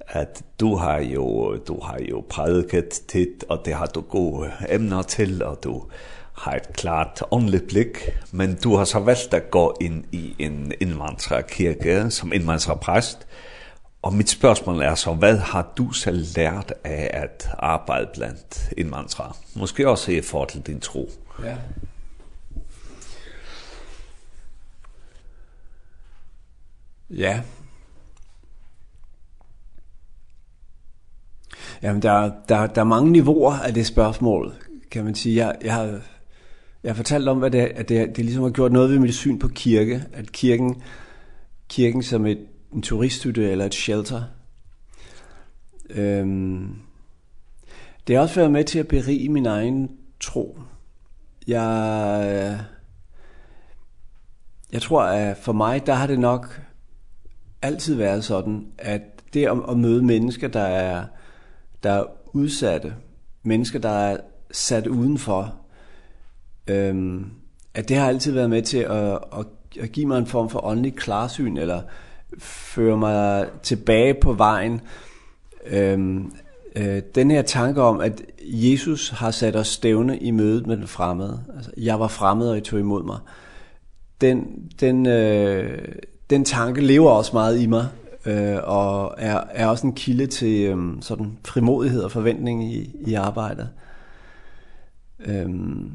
at 0.08 0.42
du 0.60 0.76
har 0.76 0.98
jo 0.98 1.56
du 1.56 1.80
har 1.80 1.98
jo 2.10 2.24
prædiket 2.28 2.88
tit 2.88 3.44
og 3.48 3.62
det 3.64 3.74
har 3.74 3.86
du 3.86 4.00
gode 4.00 4.50
emner 4.68 5.02
til 5.02 5.42
og 5.42 5.58
du 5.64 5.82
har 6.32 6.52
et 6.52 6.72
klart 6.72 7.22
åndeligt 7.30 7.68
blik, 7.68 8.10
men 8.32 8.58
du 8.64 8.76
har 8.76 8.84
så 8.84 8.98
valgt 8.98 9.34
at 9.34 9.50
gå 9.50 9.76
ind 9.80 10.04
i 10.12 10.34
en 10.38 10.72
indvandrerkirke 10.80 12.10
som 12.10 12.32
indvandrerpræst, 12.32 13.26
Og 14.02 14.14
mit 14.14 14.30
spørgsmål 14.30 14.82
er 14.82 14.94
så, 14.94 15.14
hvad 15.14 15.38
har 15.38 15.72
du 15.76 15.92
selv 15.92 16.26
lært 16.36 16.74
af 16.84 17.10
at 17.12 17.48
arbejde 17.58 18.10
blandt 18.14 18.72
en 18.76 18.90
mantra? 18.90 19.36
Måske 19.56 19.88
også 19.88 20.12
i 20.12 20.20
forhold 20.20 20.50
til 20.50 20.60
din 20.60 20.80
tro. 20.80 21.10
Ja. 21.44 21.56
Ja. 27.10 27.42
Jamen, 31.82 32.02
der, 32.02 32.32
der, 32.48 32.66
der 32.66 32.80
er 32.80 32.84
mange 32.84 33.10
niveauer 33.10 33.52
af 33.52 33.74
det 33.74 33.86
spørgsmål, 33.86 34.54
kan 34.90 35.04
man 35.04 35.14
sige. 35.14 35.46
Jeg, 35.46 35.56
jeg 35.62 35.74
har 35.74 36.00
jeg 36.82 36.90
har 36.90 36.94
fortalt 36.94 37.28
om, 37.28 37.44
at 37.44 37.52
det, 37.52 37.58
at 37.58 37.88
det, 37.88 38.16
det 38.16 38.24
ligesom 38.24 38.42
har 38.42 38.50
gjort 38.50 38.72
noget 38.72 38.90
ved 38.90 38.98
mit 38.98 39.14
syn 39.14 39.38
på 39.38 39.48
kirke. 39.48 40.04
At 40.12 40.32
kirken, 40.32 40.82
kirken 41.68 42.02
som 42.02 42.26
et 42.26 42.46
en 42.74 42.82
turisthytte 42.82 43.50
eller 43.50 43.66
et 43.66 43.74
shelter. 43.74 44.22
Øhm, 45.90 46.76
det 48.06 48.16
har 48.16 48.22
også 48.22 48.34
været 48.34 48.52
med 48.52 48.64
til 48.64 48.78
at 48.78 48.88
berige 48.88 49.28
min 49.28 49.46
egen 49.46 49.90
tro. 50.20 50.58
Jeg, 51.46 52.60
jeg 54.72 54.82
tror, 54.82 55.02
at 55.02 55.36
for 55.36 55.52
mig, 55.52 55.86
der 55.86 55.94
har 55.94 56.06
det 56.06 56.18
nok 56.18 56.62
altid 57.62 57.94
været 57.94 58.24
sådan, 58.24 58.66
at 58.78 59.02
det 59.34 59.46
at, 59.46 59.58
at 59.68 59.76
møde 59.76 60.02
mennesker, 60.02 60.48
der 60.48 60.60
er, 60.60 61.04
der 61.82 61.90
er 61.90 62.04
udsatte, 62.32 62.94
mennesker, 63.42 63.78
der 63.78 63.88
er 63.88 64.16
sat 64.50 64.86
udenfor, 64.86 65.54
øhm, 66.66 67.30
at 67.74 67.88
det 67.88 67.96
har 67.96 68.08
altid 68.08 68.32
været 68.32 68.50
med 68.50 68.62
til 68.62 68.78
at, 68.78 69.12
at, 69.12 69.46
at 69.80 69.92
give 69.92 70.06
mig 70.06 70.18
en 70.18 70.26
form 70.26 70.50
for 70.50 70.64
åndelig 70.64 70.94
klarsyn, 70.94 71.56
eller 71.56 71.82
føre 72.38 72.96
mig 72.96 73.46
tilbage 73.62 74.14
på 74.14 74.32
vejen. 74.32 74.80
Øhm, 75.66 76.32
øh, 76.76 77.02
den 77.14 77.30
her 77.30 77.42
tanke 77.42 77.82
om, 77.82 78.00
at 78.00 78.22
Jesus 78.42 79.10
har 79.10 79.30
sat 79.30 79.56
os 79.56 79.68
stævne 79.68 80.18
i 80.18 80.30
mødet 80.30 80.66
med 80.66 80.76
den 80.76 80.86
fremmede. 80.86 81.44
Altså, 81.56 81.70
jeg 81.76 82.00
var 82.00 82.08
fremmed, 82.08 82.48
og 82.48 82.58
I 82.58 82.60
tog 82.60 82.78
imod 82.78 83.04
mig. 83.04 83.18
Den, 84.20 84.70
den, 84.80 85.06
øh, 85.06 85.88
den 86.30 86.44
tanke 86.44 86.80
lever 86.80 87.10
også 87.10 87.30
meget 87.32 87.60
i 87.60 87.66
mig, 87.66 87.88
øh, 88.26 88.58
og 88.62 89.14
er, 89.18 89.40
er 89.50 89.66
også 89.66 89.86
en 89.86 89.94
kilde 89.94 90.26
til 90.26 90.62
øh, 90.62 90.78
sådan 91.00 91.38
frimodighed 91.44 92.02
og 92.02 92.10
forventning 92.10 92.72
i, 92.74 92.96
i 93.06 93.14
arbejdet. 93.14 93.68
Øhm, 95.24 95.92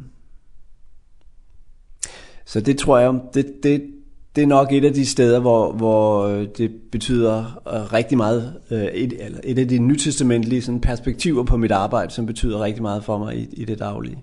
så 2.45 2.61
det 2.61 2.77
tror 2.77 2.97
jeg, 2.97 3.19
det, 3.33 3.53
det, 3.63 3.91
det 4.37 4.43
er 4.43 4.47
nok 4.47 4.71
et 4.71 4.85
af 4.85 4.93
de 4.93 5.05
steder, 5.05 5.39
hvor, 5.39 5.71
hvor 5.71 6.27
det 6.27 6.71
betyder 6.91 7.61
rigtig 7.93 8.17
meget, 8.17 8.61
et, 8.69 9.13
eller 9.25 9.39
et 9.43 9.59
af 9.59 9.67
de 9.67 9.79
nytestamentlige 9.79 10.61
sådan, 10.61 10.81
perspektiver 10.81 11.43
på 11.43 11.57
mit 11.57 11.71
arbejde, 11.71 12.11
som 12.11 12.25
betyder 12.25 12.63
rigtig 12.63 12.81
meget 12.81 13.03
for 13.03 13.17
mig 13.17 13.37
i, 13.37 13.49
i 13.51 13.65
det 13.65 13.79
daglige. 13.79 14.17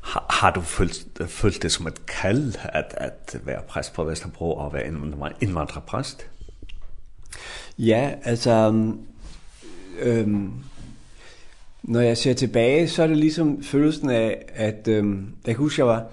Har, 0.00 0.26
har 0.30 0.50
du 0.50 0.60
følt, 0.60 1.06
følt 1.26 1.62
det 1.62 1.72
som 1.72 1.86
et 1.86 2.06
kald 2.06 2.54
at, 2.64 2.94
at 2.96 3.40
være 3.44 3.60
præst 3.68 3.92
på 3.92 4.04
Vesterbro 4.04 4.54
og 4.54 4.72
være 4.72 4.86
indvandrerpræst? 5.40 6.26
Ja, 7.78 8.12
altså... 8.24 8.82
Øhm, 10.02 10.52
når 11.82 12.00
jeg 12.00 12.16
ser 12.16 12.32
tilbage, 12.32 12.88
så 12.88 13.02
er 13.02 13.06
det 13.06 13.16
ligesom 13.16 13.62
følelsen 13.62 14.10
af, 14.10 14.44
at 14.54 14.88
øhm, 14.88 15.26
jeg 15.46 15.54
husker, 15.54 15.84
jeg 15.84 15.94
var 15.94 16.06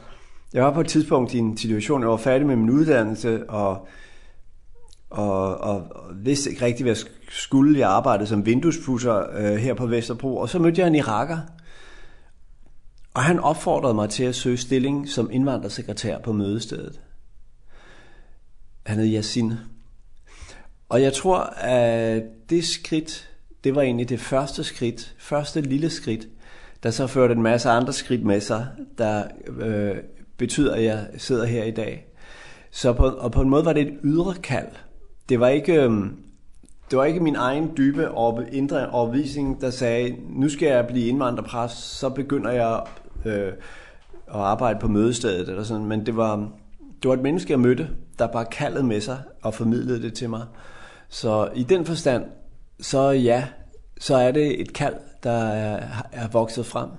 Jeg 0.53 0.63
var 0.63 0.73
på 0.73 0.81
et 0.81 0.87
tidspunkt 0.87 1.33
i 1.33 1.37
en 1.37 1.57
situation, 1.57 2.01
jeg 2.01 2.09
var 2.09 2.17
færdig 2.17 2.47
med 2.47 2.55
min 2.55 2.69
uddannelse, 2.69 3.49
og, 3.49 3.87
og, 5.09 5.57
og 5.57 5.91
vidste 6.15 6.49
ikke 6.49 6.65
rigtig, 6.65 6.83
hvad 6.83 6.95
jeg 6.95 7.05
skulle. 7.29 7.79
Jeg 7.79 7.89
arbejdede 7.89 8.27
som 8.27 8.45
vinduespusser 8.45 9.23
øh, 9.37 9.55
her 9.55 9.73
på 9.73 9.85
Vesterbro, 9.85 10.37
og 10.37 10.49
så 10.49 10.59
mødte 10.59 10.81
jeg 10.81 10.87
en 10.87 10.95
iraker. 10.95 11.37
Og 13.13 13.23
han 13.23 13.39
opfordrede 13.39 13.93
mig 13.93 14.09
til 14.09 14.23
at 14.23 14.35
søge 14.35 14.57
stilling 14.57 15.09
som 15.09 15.29
indvandrersekretær 15.31 16.19
på 16.19 16.31
mødestedet. 16.31 17.01
Han 18.85 18.97
hed 18.97 19.15
Yasin. 19.15 19.53
Og 20.89 21.01
jeg 21.01 21.13
tror, 21.13 21.39
at 21.57 22.23
det 22.49 22.65
skridt, 22.65 23.29
det 23.63 23.75
var 23.75 23.81
egentlig 23.81 24.09
det 24.09 24.19
første 24.19 24.63
skridt, 24.63 25.15
første 25.17 25.61
lille 25.61 25.89
skridt, 25.89 26.27
der 26.83 26.91
så 26.91 27.07
førte 27.07 27.33
en 27.33 27.41
masse 27.41 27.69
andre 27.69 27.93
skridt 27.93 28.23
med 28.23 28.41
sig, 28.41 28.67
der 28.97 29.23
øh, 29.47 29.95
betyder, 30.37 30.75
at 30.75 30.83
jeg 30.83 31.07
sidder 31.17 31.45
her 31.45 31.63
i 31.63 31.71
dag. 31.71 32.05
Så 32.71 32.93
på, 32.93 33.05
og 33.05 33.31
på 33.31 33.41
en 33.41 33.49
måde 33.49 33.65
var 33.65 33.73
det 33.73 33.87
et 33.87 33.97
ydre 34.03 34.33
kald. 34.43 34.67
Det 35.29 35.39
var 35.39 35.47
ikke, 35.47 35.89
det 36.89 36.97
var 36.97 37.03
ikke 37.03 37.19
min 37.19 37.35
egen 37.35 37.71
dybe 37.77 38.11
og 38.11 38.43
indre 38.51 38.89
overvisning, 38.89 39.61
der 39.61 39.69
sagde, 39.69 40.15
nu 40.29 40.49
skal 40.49 40.67
jeg 40.67 40.87
blive 40.87 41.07
indvandrerpræst, 41.07 41.99
så 41.99 42.09
begynder 42.09 42.51
jeg 42.51 42.81
øh, 43.25 43.53
at 44.27 44.39
arbejde 44.39 44.79
på 44.79 44.87
mødestedet 44.87 45.49
eller 45.49 45.63
sådan. 45.63 45.85
Men 45.85 46.05
det 46.05 46.17
var, 46.17 46.35
det 47.01 47.09
var 47.09 47.13
et 47.13 47.21
menneske, 47.21 47.51
jeg 47.51 47.59
mødte, 47.59 47.89
der 48.19 48.27
bare 48.27 48.45
kaldede 48.45 48.83
med 48.83 49.01
sig 49.01 49.19
og 49.41 49.53
formidlede 49.53 50.01
det 50.01 50.13
til 50.13 50.29
mig. 50.29 50.45
Så 51.09 51.49
i 51.55 51.63
den 51.63 51.85
forstand, 51.85 52.23
så 52.81 53.09
ja, 53.09 53.47
så 53.99 54.15
er 54.15 54.31
det 54.31 54.61
et 54.61 54.73
kald, 54.73 54.95
der 55.23 55.31
er, 55.31 55.87
er 56.11 56.27
vokset 56.27 56.65
frem. 56.65 56.89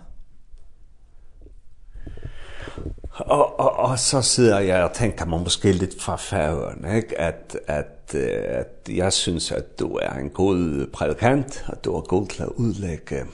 Og, 3.17 3.61
og, 3.61 3.77
og 3.77 3.99
så 3.99 4.23
sidder 4.23 4.59
jeg 4.59 4.85
og 4.85 4.93
tænker 4.93 5.25
mig 5.25 5.41
måske 5.41 5.73
lidt 5.73 6.03
fra 6.03 6.17
færøerne, 6.17 6.97
ikke? 6.97 7.21
At, 7.21 7.57
at, 7.67 8.15
at 8.15 8.89
jeg 8.89 9.13
synes, 9.13 9.53
at 9.53 9.79
du 9.79 9.99
er 10.03 10.13
en 10.13 10.31
god 10.31 10.87
prædikant, 10.93 11.65
at 11.69 11.85
du 11.85 11.97
er 11.97 12.01
god 12.01 12.27
til 12.27 12.43
at 12.43 12.49
udlægge 12.49 13.25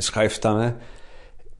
skrifterne. 0.00 0.74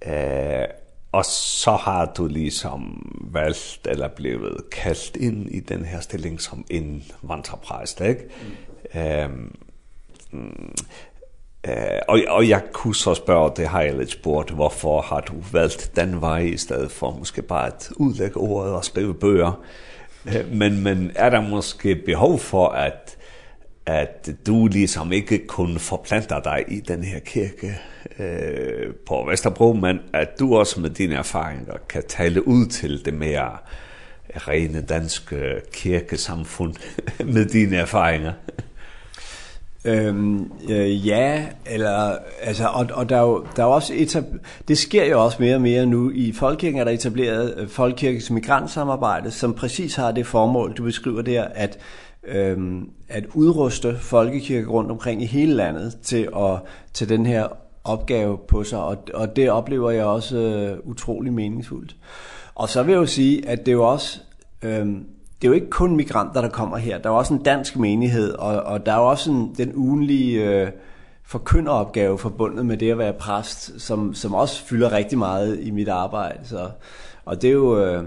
Øh, 0.06 0.64
og 1.12 1.24
så 1.24 1.70
har 1.70 2.12
du 2.16 2.26
ligesom 2.26 3.12
valgt 3.20 3.80
eller 3.84 4.08
blevet 4.08 4.70
kaldt 4.72 5.16
ind 5.16 5.50
i 5.50 5.60
den 5.60 5.84
her 5.84 6.00
stilling 6.00 6.40
som 6.40 6.64
en 6.70 7.04
vandrepræst, 7.22 8.00
ikke? 8.00 8.24
Mm. 8.94 9.00
Øhm, 9.00 9.56
Eh, 11.64 11.98
og, 12.08 12.20
og 12.28 12.48
jeg 12.48 12.62
kunne 12.72 12.94
så 12.94 13.14
spørge 13.14 13.52
det 13.56 13.66
har 13.66 13.82
jeg 13.82 13.94
lidt 13.94 14.10
spurgt, 14.10 14.50
hvorfor 14.50 15.00
har 15.00 15.20
du 15.20 15.34
valgt 15.52 15.92
den 15.96 16.20
vej 16.20 16.38
i 16.38 16.56
stedet 16.56 16.90
for 16.90 17.10
måske 17.18 17.42
bare 17.42 17.66
at 17.66 17.90
udlægge 17.96 18.36
ordet 18.36 18.72
og 18.72 18.84
skrive 18.84 19.14
bøger. 19.14 19.64
Eh, 20.26 20.52
men, 20.52 20.82
men 20.82 21.12
er 21.14 21.30
der 21.30 21.40
måske 21.40 21.94
behov 21.94 22.38
for, 22.38 22.68
at, 22.68 23.16
at 23.86 24.30
du 24.46 24.66
ligesom 24.66 25.12
ikke 25.12 25.46
kun 25.46 25.78
forplanter 25.78 26.40
dig 26.40 26.64
i 26.68 26.80
den 26.80 27.04
her 27.04 27.18
kirke 27.18 27.78
eh, 28.18 28.94
på 29.06 29.26
Vesterbro, 29.28 29.72
men 29.72 29.98
at 30.12 30.38
du 30.38 30.56
også 30.56 30.80
med 30.80 30.90
dine 30.90 31.14
erfaringer 31.14 31.74
kan 31.88 32.02
tale 32.08 32.48
ud 32.48 32.66
til 32.66 33.04
det 33.04 33.14
mere 33.14 33.56
rene 34.34 34.80
danske 34.80 35.60
kirkesamfund 35.72 36.74
med 37.34 37.46
dine 37.46 37.76
erfaringer? 37.76 38.32
Ehm 39.84 40.52
øh, 40.70 41.06
ja, 41.06 41.46
eller, 41.66 42.16
altså, 42.42 42.66
og, 42.66 42.86
og 42.92 43.08
der, 43.08 43.16
er 43.16 43.20
jo, 43.20 43.46
der 43.56 43.62
er 43.62 43.66
også 43.66 43.92
etab- 43.92 44.38
det 44.68 44.78
sker 44.78 45.04
jo 45.04 45.24
også 45.24 45.36
mere 45.40 45.54
og 45.54 45.60
mere 45.60 45.86
nu. 45.86 46.10
I 46.14 46.32
Folkekirken 46.32 46.80
er 46.80 46.84
der 46.84 46.90
etableret 46.90 47.54
øh, 47.56 47.68
Folkekirkens 47.68 48.30
migrantsamarbejde, 48.30 49.30
som 49.30 49.54
præcis 49.54 49.94
har 49.94 50.12
det 50.12 50.26
formål, 50.26 50.72
du 50.72 50.82
beskriver 50.82 51.22
der, 51.22 51.44
at, 51.44 51.78
ehm 52.28 52.90
at 53.08 53.24
udruste 53.34 53.96
folkekirke 54.00 54.68
rundt 54.68 54.90
omkring 54.90 55.22
i 55.22 55.26
hele 55.26 55.54
landet 55.54 55.96
til, 56.02 56.28
at, 56.36 56.58
til 56.92 57.08
den 57.08 57.26
her 57.26 57.48
opgave 57.84 58.38
på 58.48 58.64
sig, 58.64 58.78
og, 58.78 58.96
og 59.14 59.36
det 59.36 59.50
oplever 59.50 59.90
jeg 59.90 60.04
også 60.04 60.38
øh, 60.38 60.78
utrolig 60.84 61.32
meningsfuldt. 61.32 61.96
Og 62.54 62.68
så 62.68 62.82
vil 62.82 62.92
jeg 62.92 63.00
jo 63.00 63.06
sige, 63.06 63.48
at 63.48 63.58
det 63.58 63.68
er 63.68 63.76
jo 63.76 63.88
også... 63.88 64.20
ehm 64.62 65.04
det 65.40 65.48
er 65.48 65.48
jo 65.48 65.54
ikke 65.54 65.70
kun 65.70 65.96
migranter, 65.96 66.40
der 66.40 66.48
kommer 66.48 66.76
her. 66.76 66.98
Der 66.98 67.08
er 67.08 67.14
også 67.14 67.34
en 67.34 67.42
dansk 67.42 67.78
menighed, 67.78 68.32
og, 68.32 68.62
og 68.62 68.86
der 68.86 68.92
er 68.92 68.96
også 68.96 69.30
en, 69.30 69.54
den 69.58 69.72
ugenlige 69.74 70.44
øh, 70.44 70.70
forkynderopgave 71.24 72.18
forbundet 72.18 72.66
med 72.66 72.76
det 72.76 72.90
at 72.90 72.98
være 72.98 73.12
præst, 73.12 73.80
som, 73.80 74.14
som 74.14 74.34
også 74.34 74.64
fylder 74.64 74.92
rigtig 74.92 75.18
meget 75.18 75.60
i 75.60 75.70
mit 75.70 75.88
arbejde. 75.88 76.38
Så, 76.42 76.70
og 77.24 77.42
det 77.42 77.48
er 77.48 77.54
jo... 77.54 77.84
Øh, 77.84 78.04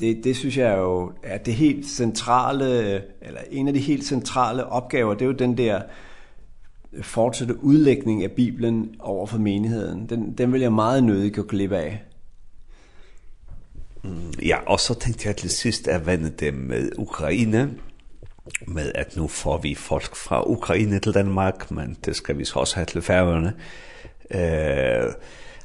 det 0.00 0.24
det 0.24 0.36
synes 0.36 0.56
jeg 0.56 0.68
er 0.68 0.78
jo 0.78 1.12
er 1.22 1.38
det 1.38 1.54
helt 1.54 1.86
centrale 1.86 2.94
eller 3.22 3.40
en 3.50 3.68
af 3.68 3.74
de 3.74 3.80
helt 3.80 4.04
centrale 4.04 4.66
opgaver, 4.66 5.14
det 5.14 5.22
er 5.22 5.26
jo 5.26 5.32
den 5.32 5.58
der 5.58 5.80
fortsatte 7.02 7.64
udlægning 7.64 8.24
af 8.24 8.30
Bibelen 8.30 8.94
over 8.98 9.26
for 9.26 9.38
menigheden. 9.38 10.06
Den 10.06 10.32
den 10.38 10.52
vil 10.52 10.60
jeg 10.60 10.72
meget 10.72 11.04
nødig 11.04 11.34
gå 11.34 11.42
glip 11.42 11.72
af. 11.72 12.02
Ja, 14.46 14.56
og 14.66 14.80
så 14.80 14.94
tenkte 14.94 15.28
jeg 15.28 15.36
til 15.36 15.50
sist 15.50 15.88
at 15.88 16.06
vende 16.06 16.30
det 16.30 16.54
med 16.54 16.90
Ukraine, 16.98 17.70
med 18.66 18.92
at 18.94 19.16
nu 19.16 19.28
får 19.28 19.58
vi 19.58 19.74
folk 19.74 20.16
fra 20.16 20.50
Ukraine 20.50 20.98
til 20.98 21.14
Danmark, 21.14 21.70
men 21.70 21.96
det 22.04 22.16
skal 22.16 22.38
vi 22.38 22.44
så 22.44 22.58
også 22.58 22.74
have 22.74 22.86
til 22.86 23.02
færgerne. 23.02 23.52
Uh, 24.34 25.12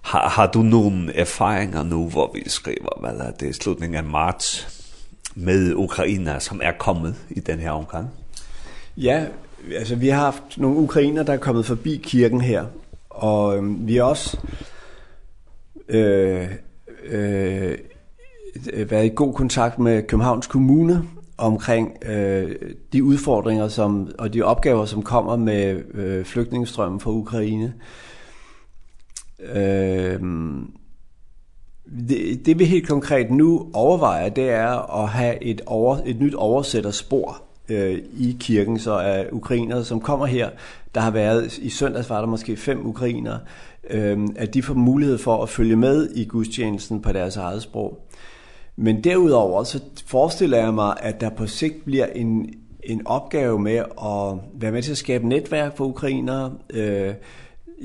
har, 0.02 0.30
har 0.30 0.52
du 0.54 0.62
nogle 0.62 1.16
erfaringer 1.16 1.84
nu, 1.84 2.10
hvor 2.10 2.32
vi 2.34 2.50
skriver, 2.50 3.00
hvad 3.00 3.28
er 3.28 3.32
det, 3.32 3.56
slutningen 3.56 3.98
af 3.98 4.04
marts, 4.04 4.68
med 5.36 5.74
Ukraine, 5.76 6.40
som 6.40 6.62
er 6.64 6.72
kommet 6.72 7.16
i 7.30 7.40
den 7.40 7.60
her 7.60 7.72
omgang? 7.72 8.10
Ja, 8.98 9.26
altså 9.76 9.96
vi 9.96 10.08
har 10.08 10.20
haft 10.20 10.58
nogle 10.58 10.78
ukrainer, 10.78 11.24
der 11.24 11.34
er 11.34 11.38
kommet 11.38 11.66
forbi 11.66 12.02
kirken 12.04 12.42
her, 12.42 12.66
og 13.10 13.58
øhm, 13.58 13.88
vi 13.88 13.96
har 13.96 14.04
også 14.04 14.38
øh, 15.90 16.52
øh, 17.04 17.78
været 18.90 19.06
i 19.06 19.12
god 19.16 19.34
kontakt 19.34 19.80
med 19.80 20.04
Københavns 20.04 20.48
Kommune 20.48 21.04
omkring 21.38 21.98
øh, 22.06 22.56
de 22.94 23.04
udfordringer 23.04 23.68
som 23.68 24.12
og 24.20 24.34
de 24.34 24.42
opgaver 24.42 24.86
som 24.86 25.02
kommer 25.02 25.36
med 25.36 25.82
øh, 25.94 26.26
flygtningestrømmen 26.26 27.00
fra 27.00 27.12
Ukraine. 27.12 27.74
Ehm 29.56 30.72
det, 32.10 32.46
det 32.46 32.60
vi 32.60 32.66
helt 32.66 32.88
konkret 32.88 33.32
nu 33.32 33.70
overvejer, 33.74 34.30
det 34.30 34.50
er 34.50 35.02
at 35.04 35.10
have 35.10 35.44
et 35.44 35.62
over 35.66 35.98
et 36.06 36.20
nyt 36.20 36.34
oversætterspor 36.34 37.42
øh, 37.70 38.00
i 38.14 38.38
kirken 38.40 38.80
så 38.80 38.98
af 38.98 39.28
ukrainere 39.32 39.86
som 39.86 40.02
kommer 40.02 40.26
her. 40.26 40.50
Der 40.96 41.02
har 41.02 41.12
været 41.12 41.58
i 41.58 41.70
søndags 41.70 42.10
var 42.10 42.20
der 42.20 42.28
måske 42.28 42.58
fem 42.58 42.86
ukrainere, 42.86 43.40
ehm 43.90 44.28
at 44.36 44.54
de 44.54 44.64
får 44.64 44.74
mulighed 44.74 45.18
for 45.18 45.44
at 45.44 45.50
følge 45.50 45.76
med 45.76 46.10
i 46.16 46.26
gudstjenesten 46.26 47.02
på 47.02 47.12
deres 47.12 47.38
eget 47.38 47.62
sprog. 47.62 48.07
Men 48.78 49.04
derudover 49.04 49.64
så 49.64 49.82
forestiller 50.06 50.58
jeg 50.58 50.74
mig, 50.74 50.96
at 51.00 51.22
der 51.22 51.30
på 51.30 51.48
sigt 51.48 51.86
bliver 51.86 52.06
en, 52.06 52.54
en 52.84 53.08
opgave 53.08 53.60
med 53.60 53.78
at 54.02 54.40
være 54.62 54.72
med 54.72 54.84
til 54.84 54.92
at 54.92 54.98
skabe 54.98 55.28
netværk 55.28 55.78
for 55.78 55.86
ukrainere. 55.86 56.54
Eh 56.70 57.14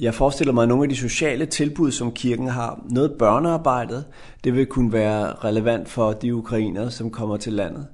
jeg 0.00 0.14
forestiller 0.14 0.52
mig 0.52 0.66
nogle 0.66 0.82
af 0.82 0.88
de 0.88 0.96
sociale 0.96 1.46
tilbud, 1.46 1.90
som 1.90 2.12
kirken 2.12 2.48
har. 2.48 2.84
Noget 2.90 3.12
børnearbejdet, 3.18 4.04
det 4.44 4.54
vil 4.54 4.66
kunne 4.66 4.92
være 4.92 5.32
relevant 5.44 5.88
for 5.88 6.12
de 6.12 6.34
ukrainere, 6.34 6.90
som 6.90 7.10
kommer 7.10 7.36
til 7.36 7.52
landet. 7.52 7.86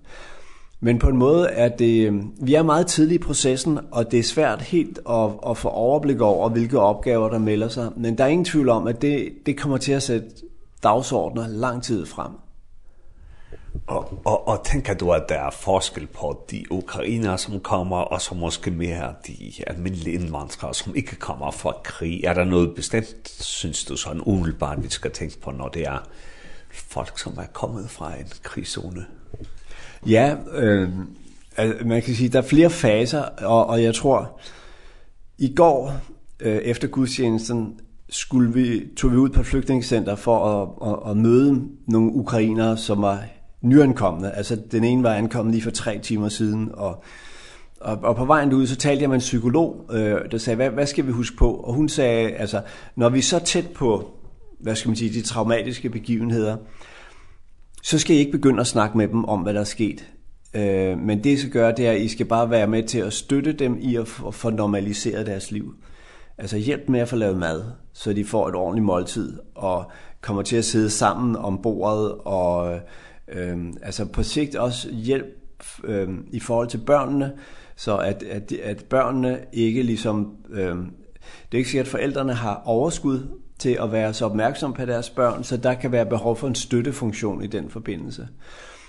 Men 0.81 0.99
på 0.99 1.09
en 1.09 1.17
måde 1.17 1.49
er 1.49 1.69
det, 1.69 2.23
vi 2.41 2.55
er 2.55 2.63
meget 2.63 2.87
tidlig 2.87 3.15
i 3.15 3.19
processen, 3.19 3.79
og 3.91 4.11
det 4.11 4.19
er 4.19 4.23
svært 4.23 4.63
helt 4.63 4.99
at, 5.11 5.31
at 5.51 5.57
få 5.57 5.69
overblik 5.69 6.21
over, 6.21 6.49
hvilke 6.49 6.81
opgaver 6.81 7.29
der 7.29 7.39
melder 7.39 7.69
sig. 7.69 7.91
Men 7.97 8.19
der 8.19 8.25
er 8.25 8.29
ingen 8.29 8.45
tvivl 8.45 8.69
om, 8.69 8.87
at 8.87 9.03
det, 9.03 9.29
det 9.47 9.57
kommer 9.57 9.77
til 9.77 9.93
at 9.93 10.03
sætte 10.03 10.29
dagsordner 10.83 11.49
lang 11.49 11.83
tid 11.83 12.07
frem. 12.07 12.33
Og, 13.89 14.21
og, 14.25 14.49
og 14.49 14.65
tænker 14.65 14.95
du, 14.95 15.11
at 15.11 15.23
der 15.29 15.35
er 15.35 15.51
forskel 15.51 16.07
på 16.07 16.45
de 16.51 16.65
ukrainer, 16.71 17.37
som 17.37 17.61
kommer, 17.61 17.97
og 17.97 18.21
så 18.21 18.35
måske 18.35 18.71
mere 18.71 19.15
de 19.27 19.53
almindelige 19.67 20.15
indvandrere, 20.15 20.75
som 20.75 20.97
ikke 20.97 21.17
kommer 21.17 21.51
fra 21.51 21.75
krig? 21.85 22.25
Er 22.25 22.35
der 22.35 22.45
noget 22.45 22.75
bestemt, 22.75 23.29
synes 23.41 23.85
du, 23.85 23.97
sådan 23.97 24.23
umiddelbart, 24.27 24.83
vi 24.83 24.89
skal 24.89 25.11
tænke 25.11 25.41
på, 25.41 25.51
når 25.51 25.69
det 25.69 25.83
er 25.83 26.09
folk, 26.71 27.19
som 27.19 27.33
er 27.39 27.47
kommet 27.53 27.91
fra 27.91 28.19
en 28.19 28.27
krigszone? 28.43 29.07
Ja, 30.07 30.37
øh, 30.53 30.91
altså, 31.57 31.87
man 31.87 32.03
kan 32.03 32.15
sige, 32.15 32.29
der 32.29 32.39
er 32.39 32.47
flere 32.47 32.71
faser, 32.71 33.23
og, 33.23 33.67
og 33.67 33.83
jeg 33.83 33.95
tror, 33.95 34.41
i 35.39 35.55
går 35.55 35.93
øh, 36.41 36.57
efter 36.57 36.89
gudstjenesten, 36.89 37.81
skulle 38.11 38.53
vi, 38.53 38.83
tog 38.97 39.13
vi 39.13 39.17
ud 39.17 39.29
på 39.29 39.41
et 39.41 39.47
flygtningscenter 39.47 40.17
for 40.17 40.47
at, 40.47 40.89
at, 40.93 41.11
at 41.11 41.17
møde 41.17 41.69
nogle 41.87 42.13
ukrainere, 42.13 42.77
som 42.77 43.03
var 43.03 43.25
nyankomne. 43.63 44.37
Altså 44.37 44.57
den 44.71 44.85
ene 44.85 45.03
var 45.03 45.15
ankommet 45.15 45.55
lige 45.55 45.63
for 45.63 45.71
tre 45.71 45.99
timer 45.99 46.29
siden, 46.29 46.71
og, 46.75 47.03
og, 47.81 47.99
og 48.03 48.17
på 48.17 48.25
vejen 48.25 48.53
ud, 48.53 48.67
så 48.67 48.77
talte 48.77 49.03
jeg 49.03 49.09
med 49.09 49.17
en 49.17 49.21
psykolog, 49.21 49.85
øh, 49.93 50.21
der 50.31 50.39
sagde, 50.39 50.57
hvad, 50.57 50.71
hvad 50.71 50.87
skal 50.87 51.07
vi 51.07 51.13
huske 51.13 51.37
på? 51.37 51.55
Og 51.55 51.75
hun 51.75 51.89
sagde, 51.89 52.31
altså, 52.31 52.63
når 52.97 53.09
vi 53.09 53.19
er 53.19 53.23
så 53.23 53.39
tæt 53.39 53.69
på, 53.75 54.11
hvad 54.61 54.77
skal 54.77 54.89
man 54.89 54.97
sige, 54.97 55.13
de 55.13 55.23
traumatiske 55.23 55.91
begivenheder, 55.91 56.57
så 57.83 57.99
skal 57.99 58.17
I 58.17 58.19
ikke 58.19 58.33
begynde 58.33 58.61
at 58.61 58.67
snakke 58.67 58.99
med 58.99 59.09
dem 59.09 59.25
om, 59.25 59.41
hvad 59.41 59.55
der 59.55 59.61
er 59.61 59.65
sket. 59.65 60.09
Øh, 60.55 60.99
men 60.99 61.25
det, 61.25 61.31
I 61.31 61.37
skal 61.37 61.51
gøre, 61.51 61.75
det 61.77 61.87
er, 61.87 61.93
at 61.93 62.01
I 62.01 62.09
skal 62.09 62.27
bare 62.27 62.51
være 62.51 62.67
med 62.67 62.83
til 62.83 62.99
at 62.99 63.13
støtte 63.13 63.53
dem 63.53 63.79
i 63.81 63.97
at 63.97 64.09
få 64.31 64.51
normaliseret 64.51 65.27
deres 65.27 65.51
liv. 65.51 65.75
Altså 66.39 66.57
hjælp 66.57 66.89
med 66.89 67.01
at 67.01 67.09
få 67.09 67.17
lavet 67.17 67.37
mad, 67.37 67.65
så 67.93 68.13
de 68.13 68.25
får 68.25 68.49
et 68.49 68.55
ordentligt 68.55 68.85
måltid, 68.85 69.39
og 69.55 69.91
kommer 70.21 70.43
til 70.43 70.57
at 70.57 70.65
sidde 70.65 70.91
sammen 70.91 71.37
om 71.37 71.63
bordet, 71.63 72.13
og... 72.13 72.75
Øh, 72.75 72.81
Ehm 73.33 73.77
altså 73.83 74.05
på 74.05 74.23
sigt 74.23 74.57
også 74.57 74.91
hjælp 74.91 75.65
ehm 75.89 76.27
i 76.33 76.41
forhold 76.41 76.69
til 76.69 76.79
børnene, 76.79 77.33
så 77.77 77.97
at, 77.97 78.23
at, 78.23 78.53
at 78.53 78.85
børnene 78.85 79.39
ikke 79.53 79.83
ligesom... 79.83 80.37
ehm 80.57 80.91
det 81.53 81.57
er 81.57 81.59
ikke 81.59 81.71
sikkert, 81.71 81.87
at 81.87 81.91
forældrene 81.91 82.35
har 82.35 82.63
overskud 82.65 83.29
til 83.59 83.79
at 83.83 83.93
være 83.93 84.15
så 84.15 84.25
opmærksom 84.25 84.73
på 84.73 84.85
deres 84.85 85.11
børn, 85.11 85.45
så 85.45 85.57
der 85.57 85.75
kan 85.75 85.93
være 85.93 86.07
behov 86.07 86.37
for 86.37 86.49
en 86.49 86.55
støttefunktion 86.55 87.45
i 87.45 87.47
den 87.47 87.71
forbindelse. 87.71 88.29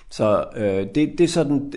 Så 0.10 0.46
øh, 0.56 0.88
det, 0.96 0.96
det 0.96 1.22
er 1.22 1.28
sådan 1.28 1.74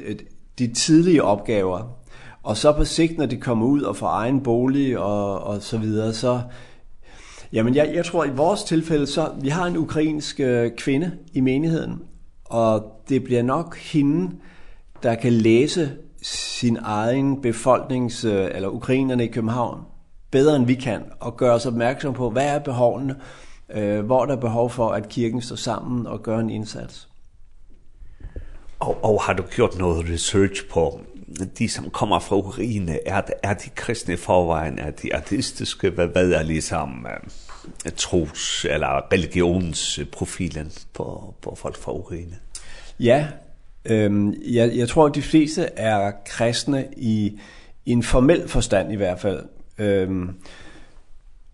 de 0.59 0.75
tidlige 0.75 1.25
opgaver. 1.25 1.99
Og 2.43 2.57
så 2.57 2.73
på 2.73 2.85
sigt, 2.85 3.19
når 3.19 3.27
de 3.27 3.37
kommer 3.37 3.67
ud 3.67 3.83
og 3.83 3.97
får 3.97 4.07
egen 4.07 4.43
bolig 4.43 4.99
og, 4.99 5.41
og 5.41 5.63
så 5.63 5.79
videre, 5.79 6.13
så... 6.13 6.41
Jamen, 7.53 7.75
jeg, 7.75 7.93
jeg 7.95 8.05
tror, 8.05 8.25
i 8.25 8.31
vores 8.31 8.65
tilfælde, 8.65 9.07
så 9.07 9.33
vi 9.41 9.49
har 9.49 9.67
en 9.67 9.77
ukrainsk 9.77 10.41
øh, 10.41 10.71
kvinde 10.77 11.13
i 11.33 11.41
menigheden, 11.41 12.03
og 12.53 13.03
det 13.09 13.25
bliver 13.25 13.43
nok 13.43 13.77
hende, 13.79 14.31
der 15.03 15.15
kan 15.15 15.33
læse 15.33 15.93
sin 16.23 16.79
egen 16.83 17.43
befolknings 17.43 18.25
eller 18.25 18.69
ukrainerne 18.69 19.25
i 19.25 19.29
København 19.29 19.81
bedre 20.31 20.57
end 20.57 20.67
vi 20.67 20.75
kan 20.75 21.03
og 21.21 21.37
gøre 21.37 21.55
os 21.55 21.67
opmærksom 21.67 22.15
på 22.15 22.31
hvad 22.31 22.55
er 22.55 22.59
behovene, 22.59 23.17
øh, 23.75 24.05
hvor 24.05 24.25
der 24.27 24.37
er 24.37 24.41
behov 24.41 24.71
for 24.71 24.89
at 24.89 25.09
kirken 25.09 25.43
står 25.43 25.57
sammen 25.57 26.07
og 26.07 26.23
gør 26.23 26.39
en 26.39 26.51
indsats. 26.51 27.09
Og, 28.79 29.05
og 29.05 29.23
har 29.23 29.33
du 29.33 29.43
gjort 29.43 29.79
noget 29.79 30.11
research 30.11 30.69
på 30.71 31.01
de 31.59 31.69
som 31.69 31.91
kommer 31.91 32.19
fra 32.19 32.37
Ukraine, 32.37 33.09
er, 33.09 33.23
er 33.43 33.55
de 33.55 33.71
kristne 33.75 34.15
i 34.15 34.17
forvejen, 34.17 34.79
er 34.79 34.91
de 34.91 35.15
ateistiske, 35.15 35.91
hvad, 35.91 36.07
hvad 36.07 36.31
er 36.31 36.43
ligesom... 36.43 37.07
Øh 37.11 37.31
tros 37.97 38.67
eller 38.71 39.13
religionsprofilen 39.13 40.73
på 40.95 41.35
på 41.43 41.55
folk 41.55 41.77
fra 41.77 41.93
Ukraine. 41.93 42.37
Ja, 43.01 43.29
ehm 43.85 44.35
jeg 44.45 44.77
jeg 44.77 44.89
tror 44.89 45.07
at 45.07 45.15
de 45.15 45.23
fleste 45.23 45.63
er 45.77 46.13
kristne 46.27 46.87
i, 46.97 47.41
i 47.85 47.93
en 47.93 48.03
formel 48.03 48.49
forstand 48.49 48.93
i 48.93 48.97
hvert 48.97 49.21
fald. 49.21 49.45
Ehm 49.79 50.37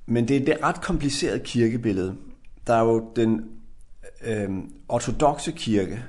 men 0.06 0.28
det 0.28 0.36
er 0.36 0.44
det 0.44 0.58
ret 0.62 0.80
komplicerede 0.80 1.38
kirkebillede. 1.38 2.14
Der 2.66 2.74
er 2.74 2.84
jo 2.84 3.10
den 3.16 3.44
ehm 4.24 4.72
ortodokse 4.88 5.52
kirke. 5.52 6.02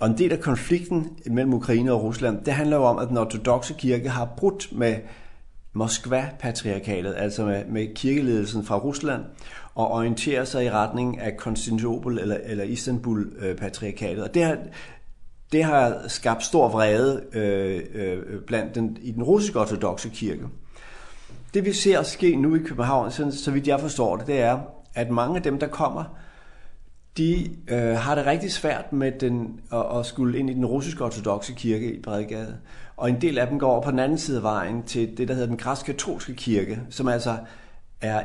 Og 0.00 0.08
en 0.08 0.18
del 0.18 0.32
af 0.32 0.40
konflikten 0.40 1.18
mellem 1.26 1.54
Ukraine 1.54 1.92
og 1.92 2.02
Rusland, 2.02 2.44
det 2.44 2.54
handler 2.54 2.76
jo 2.76 2.82
om 2.82 2.98
at 2.98 3.08
den 3.08 3.16
ortodokse 3.16 3.74
kirke 3.78 4.08
har 4.08 4.34
brudt 4.36 4.68
med 4.72 4.96
Moskva-patriarkatet, 5.72 7.14
altså 7.16 7.44
med, 7.44 7.64
med 7.64 7.94
kirkeledelsen 7.94 8.64
fra 8.64 8.78
Rusland, 8.78 9.22
og 9.74 9.90
orienterer 9.90 10.44
sig 10.44 10.64
i 10.64 10.70
retning 10.70 11.20
af 11.20 11.36
Konstantinopel 11.36 12.18
eller, 12.18 12.36
eller 12.44 12.64
Istanbul-patriarkatet. 12.64 14.24
Og 14.24 14.34
det 14.34 14.44
har, 14.44 14.58
det 15.52 15.64
har 15.64 16.08
skabt 16.08 16.44
stor 16.44 16.68
vrede 16.68 17.22
øh, 17.32 17.82
øh, 17.94 18.40
blandt 18.46 18.74
den, 18.74 18.98
i 19.00 19.12
den 19.12 19.22
russiske 19.22 19.60
ortodoxe 19.60 20.08
kirke. 20.08 20.42
Det 21.54 21.64
vi 21.64 21.72
ser 21.72 22.02
ske 22.02 22.36
nu 22.36 22.54
i 22.54 22.58
København, 22.58 23.10
så, 23.10 23.30
så 23.44 23.50
vidt 23.50 23.68
jeg 23.68 23.80
forstår 23.80 24.16
det, 24.16 24.26
det 24.26 24.40
er, 24.40 24.58
at 24.94 25.10
mange 25.10 25.36
af 25.36 25.42
dem, 25.42 25.58
der 25.58 25.66
kommer, 25.66 26.04
de 27.16 27.56
øh, 27.68 27.96
har 27.96 28.14
det 28.14 28.26
rigtig 28.26 28.52
svært 28.52 28.92
med 28.92 29.12
den, 29.20 29.60
at, 29.72 29.98
at 29.98 30.06
skulle 30.06 30.38
ind 30.38 30.50
i 30.50 30.54
den 30.54 30.66
russiske 30.66 31.04
ortodoxe 31.04 31.52
kirke 31.52 31.94
i 31.94 32.02
Bredegade. 32.02 32.48
Øh, 32.48 32.81
og 33.02 33.08
en 33.08 33.20
del 33.20 33.38
af 33.38 33.46
dem 33.46 33.58
går 33.58 33.70
over 33.70 33.82
på 33.82 33.90
den 33.90 33.98
anden 33.98 34.18
side 34.18 34.36
af 34.36 34.42
vejen 34.42 34.82
til 34.82 35.16
det, 35.16 35.28
der 35.28 35.34
hedder 35.34 35.48
den 35.48 35.56
græsk-katolske 35.56 36.34
kirke, 36.34 36.80
som 36.90 37.08
altså 37.08 37.36
er 38.00 38.24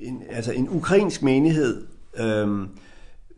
en, 0.00 0.22
altså 0.30 0.52
en 0.52 0.68
ukrainsk 0.70 1.22
menighed, 1.22 1.86
øhm, 2.16 2.68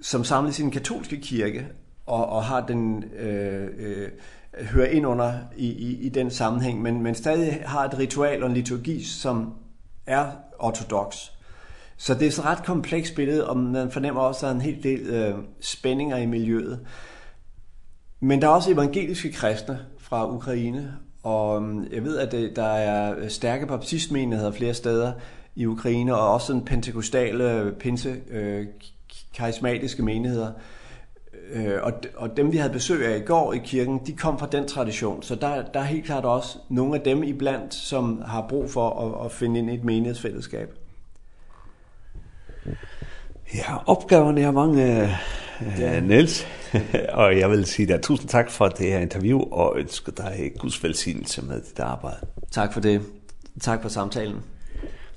som 0.03 0.25
samler 0.25 0.51
sin 0.51 0.71
katolske 0.71 1.21
kirke 1.21 1.67
og, 2.07 2.29
og 2.29 2.45
har 2.45 2.67
den, 2.67 3.05
øh, 3.05 3.69
øh, 3.79 4.09
hører 4.65 4.87
ind 4.87 5.07
under 5.07 5.33
i, 5.57 5.67
i, 5.67 6.07
i 6.07 6.09
den 6.09 6.31
sammenhæng, 6.31 6.83
men, 6.83 7.03
men 7.03 7.15
stadig 7.15 7.63
har 7.65 7.85
et 7.85 7.99
ritual 7.99 8.43
og 8.43 8.49
en 8.49 8.55
liturgi, 8.55 9.03
som 9.03 9.55
er 10.07 10.31
ortodox. 10.59 11.17
Så 11.97 12.15
det 12.15 12.27
er 12.27 12.31
så 12.31 12.43
ret 12.43 12.65
komplekst 12.65 13.15
billede, 13.15 13.49
og 13.49 13.57
man 13.57 13.91
fornemmer 13.91 14.21
også, 14.21 14.39
at 14.39 14.43
der 14.43 14.49
er 14.49 14.55
en 14.55 14.61
hel 14.61 14.83
del 14.83 15.01
øh, 15.01 15.35
spændinger 15.61 16.17
i 16.17 16.27
miljøet. 16.27 16.87
Men 18.21 18.43
der 18.43 18.49
er 18.49 18.53
også 18.53 18.73
evangeliske 18.73 19.33
kristne, 19.33 19.79
fra 20.09 20.35
Ukraine, 20.35 20.95
og 21.23 21.63
jeg 21.93 22.05
ved, 22.05 22.19
at 22.19 22.33
det, 22.33 22.57
der 22.57 22.67
er 22.67 23.29
stærke 23.29 23.67
baptistmenigheder 23.67 24.51
flere 24.51 24.75
steder 24.75 25.13
i 25.57 25.67
Ukraine, 25.67 26.17
og 26.17 26.33
også 26.33 26.47
sådan 26.47 26.65
pentekostale, 26.65 27.75
pinse, 27.79 28.17
øh, 28.31 28.67
karismatiske 29.35 30.03
menigheder. 30.03 30.53
Eh 31.53 31.73
og, 31.83 31.93
og 32.17 32.37
dem, 32.37 32.53
vi 32.53 32.57
havde 32.57 32.73
besøg 32.73 33.07
af 33.07 33.19
i 33.19 33.21
går 33.21 33.53
i 33.53 33.59
kirken, 33.65 34.01
de 34.07 34.13
kom 34.13 34.39
fra 34.39 34.49
den 34.53 34.69
tradition, 34.69 35.23
så 35.23 35.35
der, 35.35 35.63
der 35.63 35.81
er 35.81 35.85
helt 35.85 36.05
klart 36.05 36.25
også 36.25 36.59
nogle 36.69 36.95
af 36.95 37.01
dem 37.01 37.23
iblandt, 37.23 37.75
som 37.75 38.23
har 38.27 38.47
brug 38.49 38.71
for 38.71 38.91
at, 38.91 39.25
at 39.25 39.33
finde 39.33 39.59
ind 39.59 39.71
i 39.71 39.75
et 39.75 39.85
menighedsfællesskab. 39.85 40.75
Ja, 43.55 43.77
opgaverne 43.87 44.41
er 44.41 44.51
mange, 44.51 45.09
ja. 45.79 46.01
Niels. 46.01 46.47
og 47.21 47.39
jeg 47.39 47.51
vil 47.51 47.67
sige 47.67 47.89
dig 47.89 48.03
tusind 48.03 48.29
tak 48.29 48.51
for 48.51 48.69
det 48.69 48.87
her 48.87 48.99
interview, 48.99 49.41
og 49.41 49.79
ønsker 49.79 50.13
dig 50.13 50.53
Guds 50.59 50.83
velsignelse 50.83 51.43
med 51.43 51.61
dit 51.61 51.81
arbejde. 51.81 52.27
Tak 52.51 52.73
for 52.73 52.81
det. 52.81 53.03
Tak 53.61 53.83
for 53.83 53.89
samtalen. 53.89 54.43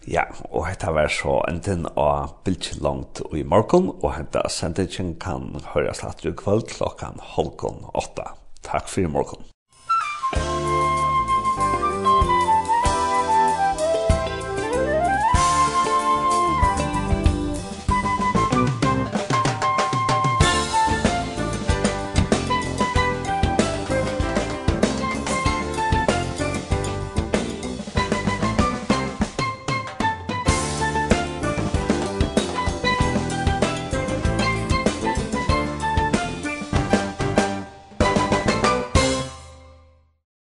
Ja, 0.07 0.23
og 0.49 0.67
hetta 0.67 0.91
var 0.91 1.07
så 1.07 1.41
enten 1.49 1.85
av 1.95 2.31
bildt 2.45 2.81
Langt 2.81 3.21
og 3.21 3.37
i 3.37 3.43
morgen, 3.43 3.91
og 4.01 4.15
hetta 4.15 4.47
sendingen 4.49 5.15
kan 5.21 5.61
høres 5.75 6.03
at 6.03 6.23
du 6.23 6.33
kvöld 6.33 6.65
klokkan 6.73 7.21
halvgån 7.21 7.85
åtta. 7.93 8.33
Takk 8.63 8.89
for 8.89 9.01
i 9.01 9.05
morgen. 9.05 9.50